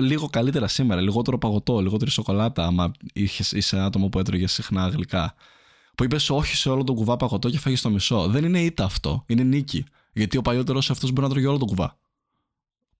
λίγο 0.00 0.28
καλύτερα 0.30 0.68
σήμερα, 0.68 1.00
λιγότερο 1.00 1.38
παγωτό, 1.38 1.80
λιγότερη 1.80 2.10
σοκολάτα, 2.10 2.66
άμα 2.66 2.92
είχες, 3.12 3.52
είσαι 3.52 3.78
άτομο 3.80 4.08
που 4.08 4.18
έτρωγε 4.18 4.46
συχνά 4.46 4.88
γλυκά. 4.88 5.34
Που 5.94 6.04
είπες 6.04 6.30
όχι 6.30 6.56
σε 6.56 6.68
όλο 6.70 6.84
τον 6.84 6.94
κουβά 6.94 7.16
παγωτό 7.16 7.50
και 7.50 7.58
φάγεις 7.58 7.80
το 7.80 7.90
μισό. 7.90 8.28
Δεν 8.28 8.44
είναι 8.44 8.60
ήττα 8.60 8.84
αυτό, 8.84 9.24
είναι 9.26 9.42
νίκη. 9.42 9.84
Γιατί 10.12 10.36
ο 10.36 10.42
παλιότερος 10.42 10.90
αυτός 10.90 11.10
μπορεί 11.10 11.26
να 11.26 11.32
τρώγει 11.32 11.46
όλο 11.46 11.58
τον 11.58 11.68
κουβά. 11.68 11.98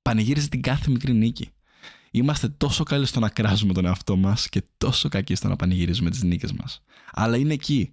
Πανηγύριζε 0.03 0.49
την 0.49 0.61
κάθε 0.61 0.91
μικρή 0.91 1.13
νίκη. 1.13 1.51
Είμαστε 2.11 2.49
τόσο 2.49 2.85
καλοί 2.85 3.07
στο 3.07 3.21
να 3.21 3.29
κράζουμε 3.29 3.73
τον 3.73 3.85
εαυτό 3.85 4.17
μας 4.17 4.49
και 4.49 4.63
τόσο 4.79 5.09
κακοί 5.09 5.35
στο 5.35 5.49
να 5.49 5.57
πανηγυρίζουμε 5.57 6.11
τις 6.11 6.23
νίκες 6.23 6.53
μας. 6.53 6.83
Αλλά 7.13 7.37
είναι 7.37 7.53
εκεί. 7.53 7.93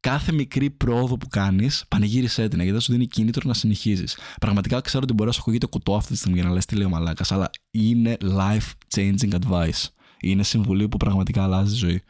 Κάθε 0.00 0.32
μικρή 0.32 0.70
πρόοδο 0.70 1.16
που 1.16 1.28
κάνεις, 1.28 1.84
πανηγύρισέ 1.88 2.48
την, 2.48 2.58
γιατί 2.58 2.74
θα 2.74 2.80
σου 2.80 2.92
δίνει 2.92 3.06
κίνητρο 3.06 3.42
να 3.44 3.54
συνεχίζεις. 3.54 4.18
Πραγματικά 4.40 4.80
ξέρω 4.80 5.02
ότι 5.02 5.12
μπορεί 5.12 5.28
να 5.28 5.34
σου 5.34 5.40
ακούγεται 5.40 5.66
κουτό 5.66 5.96
αυτή 5.96 6.12
τη 6.12 6.18
στιγμή 6.18 6.38
για 6.38 6.48
να 6.48 6.54
λες 6.54 6.64
τι 6.64 6.74
λέει 6.74 6.86
ο 6.86 6.88
Μαλάκας, 6.88 7.32
αλλά 7.32 7.50
είναι 7.70 8.16
life 8.20 8.70
changing 8.94 9.32
advice. 9.40 9.88
Είναι 10.20 10.42
συμβουλή 10.42 10.88
που 10.88 10.96
πραγματικά 10.96 11.42
αλλάζει 11.42 11.72
τη 11.72 11.78
ζωή. 11.78 12.02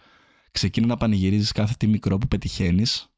Ξεκίνα 0.51 0.87
να 0.87 0.97
πανηγυρίζεις 0.97 1.53
κάθε 1.53 1.75
τι 1.79 1.87
μικρό 1.87 2.19
που 2.19 2.29
πετυχαίνεις 2.29 3.11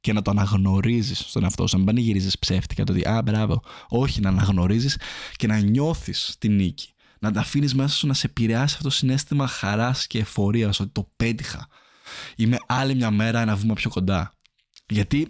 και 0.00 0.12
να 0.12 0.22
το 0.22 0.30
αναγνωρίζεις 0.30 1.18
στον 1.18 1.42
εαυτό 1.42 1.66
σου. 1.66 1.72
Να 1.72 1.76
μην 1.76 1.86
πανηγυρίζεις 1.94 2.38
ψεύτικα 2.38 2.84
το 2.84 2.92
ότι 2.92 3.08
Α, 3.08 3.22
μπράβο. 3.22 3.62
Όχι, 3.88 4.20
να 4.20 4.28
αναγνωρίζεις 4.28 4.98
και 5.36 5.46
να 5.46 5.58
νιώθεις 5.58 6.36
τη 6.38 6.48
νίκη. 6.48 6.88
Να 7.18 7.30
τα 7.32 7.40
αφήνεις 7.40 7.74
μέσα 7.74 7.96
σου 7.96 8.06
να 8.06 8.14
σε 8.14 8.26
επηρεάσει 8.26 8.74
αυτό 8.74 8.88
το 8.88 8.94
συνέστημα 8.94 9.46
χαράς 9.46 10.06
και 10.06 10.18
εφορίας 10.18 10.80
ότι 10.80 10.90
το 10.92 11.10
πέτυχα. 11.16 11.68
Είμαι 12.36 12.58
άλλη 12.66 12.94
μια 12.94 13.10
μέρα 13.10 13.40
ένα 13.40 13.56
βήμα 13.56 13.74
πιο 13.74 13.90
κοντά. 13.90 14.32
Γιατί 14.88 15.28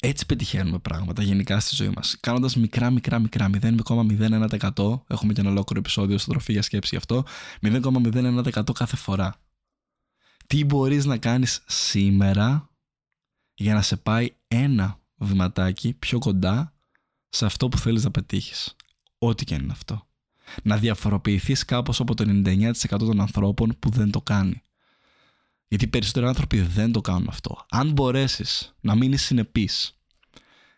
έτσι 0.00 0.26
πετυχαίνουμε 0.26 0.78
πράγματα 0.78 1.22
γενικά 1.22 1.60
στη 1.60 1.74
ζωή 1.74 1.92
μας. 1.96 2.16
Κάνοντας 2.20 2.56
μικρά, 2.56 2.90
μικρά, 2.90 3.18
μικρά, 3.18 3.50
0,01%. 3.52 5.02
Έχουμε 5.06 5.32
και 5.32 5.40
ένα 5.40 5.50
ολόκληρο 5.50 5.80
επεισόδιο 5.80 6.18
στο 6.18 6.30
τροφή 6.30 6.52
για 6.52 6.62
σκέψη 6.62 6.88
γι' 6.90 6.96
αυτό. 6.96 7.24
0,01% 7.62 8.72
κάθε 8.72 8.96
φορά. 8.96 9.36
Τι 10.46 10.64
μπορείς 10.64 11.04
να 11.04 11.18
κάνεις 11.18 11.62
σήμερα 11.66 12.70
για 13.54 13.74
να 13.74 13.82
σε 13.82 13.96
πάει 13.96 14.30
ένα 14.48 15.00
βηματάκι 15.16 15.92
πιο 15.92 16.18
κοντά 16.18 16.74
σε 17.28 17.46
αυτό 17.46 17.68
που 17.68 17.78
θέλεις 17.78 18.04
να 18.04 18.10
πετύχεις; 18.10 18.76
Ό,τι 19.18 19.44
και 19.44 19.54
είναι 19.54 19.72
αυτό. 19.72 20.06
Να 20.62 20.76
διαφοροποιηθείς 20.76 21.64
κάπως 21.64 22.00
από 22.00 22.14
το 22.14 22.24
99% 22.44 22.72
των 22.98 23.20
ανθρώπων 23.20 23.76
που 23.78 23.90
δεν 23.90 24.10
το 24.10 24.20
κάνει. 24.20 24.62
Γιατί 25.68 25.84
οι 25.84 25.88
περισσότεροι 25.88 26.26
άνθρωποι 26.26 26.60
δεν 26.60 26.92
το 26.92 27.00
κάνουν 27.00 27.28
αυτό. 27.28 27.66
Αν 27.70 27.92
μπορέσεις 27.92 28.74
να 28.80 28.94
μείνεις 28.94 29.22
συνεπής 29.22 29.98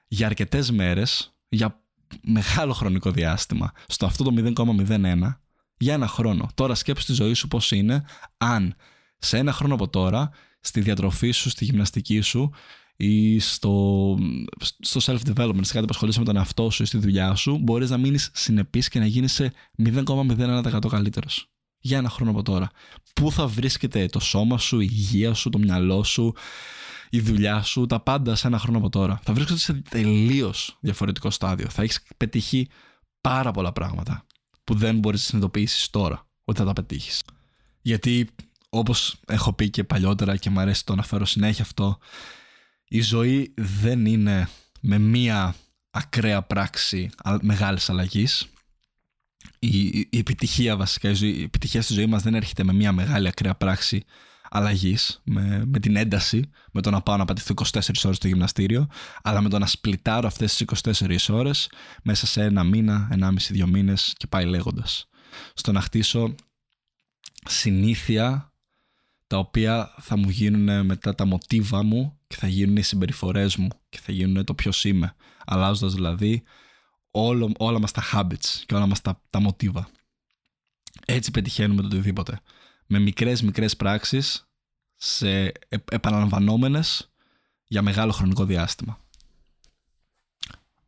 για 0.09 0.26
αρκετές 0.26 0.70
μέρες, 0.70 1.35
για 1.48 1.83
μεγάλο 2.22 2.72
χρονικό 2.72 3.11
διάστημα, 3.11 3.72
στο 3.87 4.07
αυτό 4.07 4.24
το 4.24 4.53
0,01, 4.57 5.40
για 5.76 5.94
ένα 5.94 6.07
χρόνο. 6.07 6.48
Τώρα 6.55 6.74
σκέψου 6.74 7.07
τη 7.07 7.12
ζωή 7.12 7.35
σου 7.35 7.48
πώς 7.48 7.70
είναι 7.70 8.05
αν 8.37 8.74
σε 9.18 9.38
ένα 9.38 9.53
χρόνο 9.53 9.74
από 9.74 9.88
τώρα, 9.88 10.31
στη 10.61 10.81
διατροφή 10.81 11.31
σου, 11.31 11.50
στη 11.50 11.64
γυμναστική 11.64 12.20
σου 12.20 12.50
ή 12.96 13.38
στο, 13.38 14.16
στο 14.81 15.00
self-development, 15.12 15.64
σε 15.64 15.72
κάτι 15.72 15.85
που 15.85 15.90
ασχολείσαι 15.90 16.18
με 16.18 16.24
τον 16.24 16.37
εαυτό 16.37 16.70
σου 16.70 16.83
ή 16.83 16.87
στη 16.87 16.98
δουλειά 16.98 17.35
σου, 17.35 17.59
μπορείς 17.59 17.90
να 17.90 17.96
μείνεις 17.96 18.31
συνεπής 18.35 18.88
και 18.88 18.98
να 18.98 19.07
γίνεις 19.07 19.33
σε 19.33 19.53
0,01% 19.85 20.88
καλύτερος. 20.88 21.50
Για 21.81 21.99
ένα 21.99 22.09
χρόνο 22.09 22.31
από 22.31 22.43
τώρα. 22.43 22.71
Πού 23.14 23.33
θα 23.33 23.47
βρίσκεται 23.47 24.07
το 24.07 24.21
σώμα 24.21 24.59
σου, 24.59 24.81
η 24.81 24.88
υγεία 24.90 25.35
σου, 25.35 25.51
το 25.51 25.59
μυαλό 25.59 26.03
σου, 26.03 26.35
η 27.11 27.21
δουλειά 27.21 27.62
σου, 27.62 27.87
τα 27.87 28.01
πάντα 28.01 28.35
σε 28.35 28.47
ένα 28.47 28.59
χρόνο 28.59 28.79
από 28.79 28.88
τώρα. 28.88 29.21
Θα 29.23 29.33
βρίσκεται 29.33 29.59
σε 29.59 29.73
τελείως 29.73 30.79
διαφορετικό 30.81 31.31
στάδιο. 31.31 31.69
Θα 31.69 31.83
έχεις 31.83 32.03
πετύχει 32.16 32.69
πάρα 33.21 33.51
πολλά 33.51 33.73
πράγματα 33.73 34.27
που 34.64 34.75
δεν 34.75 34.99
μπορείς 34.99 35.21
να 35.21 35.27
συνειδητοποιήσεις 35.27 35.90
τώρα 35.90 36.27
ότι 36.45 36.59
θα 36.59 36.64
τα 36.64 36.73
πετύχεις. 36.73 37.23
Γιατί 37.81 38.29
όπως 38.69 39.21
έχω 39.27 39.53
πει 39.53 39.71
και 39.71 39.85
παλιότερα 39.85 40.37
και 40.37 40.51
μου 40.51 40.61
αρέσει 40.61 40.85
το 40.85 40.95
να 40.95 41.03
φέρω 41.03 41.25
συνέχεια 41.25 41.64
αυτό, 41.64 41.99
η 42.88 43.01
ζωή 43.01 43.55
δεν 43.57 44.07
είναι 44.07 44.49
με 44.81 44.99
μία 44.99 45.55
ακραία 45.90 46.43
πράξη 46.43 47.11
μεγάλης 47.40 47.90
αλλαγής. 47.90 48.47
Η, 49.59 49.98
η 50.11 50.18
επιτυχία 50.18 50.76
βασικά, 50.76 51.11
η, 51.11 51.42
επιτυχία 51.42 51.83
στη 51.83 51.92
ζωή 51.92 52.07
μας 52.07 52.22
δεν 52.22 52.35
έρχεται 52.35 52.64
με 52.64 52.72
μία 52.72 52.92
μεγάλη 52.92 53.29
ακραία 53.29 53.55
πράξη 53.55 54.05
αλλαγής, 54.50 55.20
με, 55.24 55.64
με 55.66 55.79
την 55.79 55.96
ένταση, 55.96 56.50
με 56.72 56.81
το 56.81 56.90
να 56.90 57.00
πάω 57.00 57.16
να 57.16 57.24
πατηθώ 57.24 57.55
24 57.57 57.81
ώρες 58.05 58.16
στο 58.16 58.26
γυμναστήριο, 58.26 58.87
αλλά 59.22 59.40
με 59.40 59.48
το 59.48 59.59
να 59.59 59.66
σπλιτάρω 59.66 60.26
αυτές 60.26 60.57
τις 60.57 61.29
24 61.29 61.35
ώρες 61.35 61.70
μέσα 62.03 62.26
σε 62.26 62.42
ένα 62.42 62.64
μήνα, 62.64 63.09
ενάμιση, 63.11 63.53
δύο 63.53 63.66
μήνες 63.66 64.14
και 64.16 64.26
πάει 64.26 64.44
λέγοντας. 64.44 65.09
Στο 65.55 65.72
να 65.72 65.81
χτίσω 65.81 66.35
συνήθεια 67.48 68.53
τα 69.26 69.38
οποία 69.38 69.94
θα 70.00 70.16
μου 70.16 70.29
γίνουν 70.29 70.87
μετά 70.87 71.14
τα 71.14 71.24
μοτίβα 71.24 71.83
μου 71.83 72.18
και 72.26 72.37
θα 72.37 72.46
γίνουν 72.46 72.76
οι 72.76 72.83
συμπεριφορές 72.83 73.57
μου 73.57 73.68
και 73.88 73.98
θα 74.03 74.12
γίνουν 74.12 74.44
το 74.44 74.55
ποιος 74.55 74.85
είμαι. 74.85 75.14
Αλλάζοντας 75.46 75.94
δηλαδή 75.94 76.42
όλο, 77.11 77.53
όλα 77.59 77.79
μας 77.79 77.92
τα 77.92 78.03
habits 78.12 78.62
και 78.66 78.75
όλα 78.75 78.87
μας 78.87 79.01
τα, 79.01 79.23
τα 79.31 79.40
μοτίβα. 79.40 79.88
Έτσι 81.07 81.31
πετυχαίνουμε 81.31 81.81
το 81.81 81.87
οτιδήποτε. 81.87 82.40
Με 82.87 82.99
μικρές 82.99 83.42
μικρές 83.42 83.77
πράξεις 83.77 84.49
σε 84.96 85.53
επαναλαμβανόμενες 85.90 87.11
για 87.64 87.83
μεγάλο 87.83 88.12
χρονικό 88.12 88.44
διάστημα. 88.44 88.99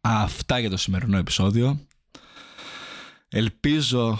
Αυτά 0.00 0.58
για 0.58 0.70
το 0.70 0.76
σημερινό 0.76 1.16
επεισόδιο. 1.16 1.87
Ελπίζω 3.28 4.18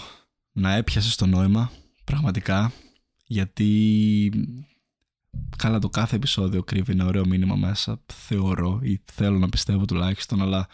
να 0.51 0.73
έπιασες 0.73 1.15
το 1.15 1.25
νόημα, 1.25 1.71
πραγματικά 2.03 2.71
γιατί 3.25 4.31
καλά 5.57 5.79
το 5.79 5.89
κάθε 5.89 6.15
επεισόδιο 6.15 6.63
κρύβει 6.63 6.91
ένα 6.91 7.05
ωραίο 7.05 7.25
μήνυμα 7.25 7.55
μέσα 7.55 8.01
θεωρώ 8.13 8.79
ή 8.83 9.01
θέλω 9.11 9.37
να 9.37 9.49
πιστεύω 9.49 9.85
τουλάχιστον 9.85 10.41
αλλά 10.41 10.67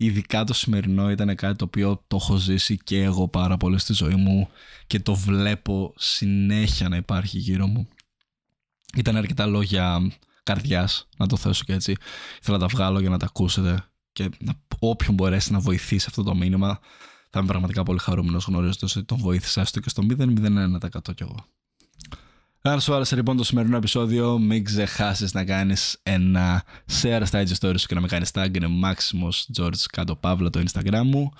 ειδικά 0.00 0.44
το 0.44 0.54
σημερινό 0.54 1.10
ήταν 1.10 1.34
κάτι 1.34 1.56
το 1.56 1.64
οποίο 1.64 2.04
το 2.06 2.16
έχω 2.16 2.36
ζήσει 2.36 2.76
και 2.76 3.02
εγώ 3.02 3.28
πάρα 3.28 3.56
πολύ 3.56 3.78
στη 3.78 3.92
ζωή 3.92 4.14
μου 4.14 4.48
και 4.86 5.00
το 5.00 5.14
βλέπω 5.14 5.94
συνέχεια 5.96 6.88
να 6.88 6.96
υπάρχει 6.96 7.38
γύρω 7.38 7.66
μου. 7.66 7.88
Ήταν 8.96 9.16
αρκετά 9.16 9.46
λόγια 9.46 10.12
καρδιάς 10.42 11.08
να 11.16 11.26
το 11.26 11.36
θέσω 11.36 11.64
και 11.64 11.72
έτσι. 11.72 11.96
Θέλω 12.40 12.56
να 12.56 12.66
τα 12.66 12.74
βγάλω 12.74 13.00
για 13.00 13.10
να 13.10 13.18
τα 13.18 13.26
ακούσετε 13.26 13.84
και 14.12 14.30
να, 14.38 14.52
όποιον 14.78 15.14
μπορέσει 15.14 15.52
να 15.52 15.58
βοηθήσει 15.58 16.06
αυτό 16.08 16.22
το 16.22 16.34
μήνυμα 16.34 16.80
θα 17.30 17.38
είμαι 17.38 17.48
πραγματικά 17.48 17.82
πολύ 17.82 17.98
χαρούμενος 17.98 18.44
γνωρίζοντας 18.44 18.96
ότι 18.96 19.04
τον 19.06 19.18
βοήθησα 19.18 19.60
έστω 19.60 19.80
και 19.80 19.88
στο 19.88 20.02
0,01% 20.10 21.14
κι 21.14 21.22
εγώ 21.22 21.46
αν 22.62 22.80
σου 22.80 22.94
άρεσε 22.94 23.16
λοιπόν 23.16 23.36
το 23.36 23.44
σημερινό 23.44 23.76
επεισόδιο, 23.76 24.38
μην 24.38 24.64
ξεχάσεις 24.64 25.32
να 25.34 25.44
κάνεις 25.44 25.96
ένα 26.02 26.64
share 27.02 27.22
στα 27.24 27.42
IG 27.42 27.48
stories 27.60 27.78
σου 27.78 27.86
και 27.86 27.94
να 27.94 28.00
με 28.00 28.06
κάνεις 28.06 28.30
tag. 28.34 28.56
Είναι 28.56 28.68
Maximus 28.84 29.62
George 29.62 29.80
κάτω 29.92 30.16
παύλα 30.16 30.50
το 30.50 30.62
Instagram 30.66 31.02
μου. 31.04 31.30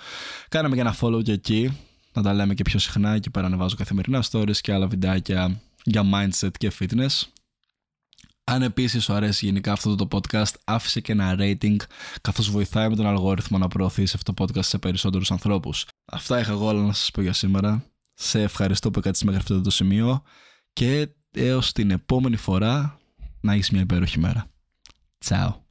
Κάναμε 0.49 0.75
και 0.75 0.81
ένα 0.81 0.95
follow 1.01 1.23
και 1.23 1.31
εκεί. 1.31 1.77
Να 2.13 2.21
τα 2.21 2.33
λέμε 2.33 2.53
και 2.53 2.63
πιο 2.63 2.79
συχνά. 2.79 3.13
Εκεί 3.13 3.29
πέρα 3.29 3.45
ανεβάζω 3.45 3.75
καθημερινά 3.75 4.23
stories 4.31 4.57
και 4.57 4.73
άλλα 4.73 4.87
βιντεάκια 4.87 5.61
για 5.83 6.03
mindset 6.13 6.51
και 6.57 6.71
fitness. 6.79 7.21
Αν 8.43 8.61
επίσης 8.61 9.03
σου 9.03 9.13
αρέσει 9.13 9.45
γενικά 9.45 9.71
αυτό 9.71 9.95
το 9.95 10.07
podcast, 10.11 10.53
άφησε 10.63 10.99
και 10.99 11.11
ένα 11.11 11.35
rating, 11.39 11.75
καθώς 12.21 12.49
βοηθάει 12.51 12.89
με 12.89 12.95
τον 12.95 13.07
αλγόριθμο 13.07 13.57
να 13.57 13.67
προωθήσει 13.67 14.13
αυτό 14.15 14.33
το 14.33 14.43
podcast 14.43 14.65
σε 14.65 14.77
περισσότερους 14.77 15.31
ανθρώπους. 15.31 15.85
Αυτά 16.05 16.39
είχα 16.39 16.51
εγώ 16.51 16.65
όλα 16.65 16.81
να 16.81 16.93
σας 16.93 17.11
πω 17.11 17.21
για 17.21 17.33
σήμερα. 17.33 17.83
Σε 18.13 18.41
ευχαριστώ 18.41 18.91
που 18.91 18.99
έκατσε 18.99 19.25
μέχρι 19.25 19.39
αυτό 19.39 19.61
το 19.61 19.69
σημείο 19.69 20.23
και 20.73 21.09
έως 21.31 21.71
την 21.71 21.91
επόμενη 21.91 22.35
φορά 22.35 22.99
να 23.41 23.53
έχεις 23.53 23.69
μια 23.69 23.81
υπέροχη 23.81 24.19
μέρα. 24.19 24.45
Τσάου. 25.17 25.63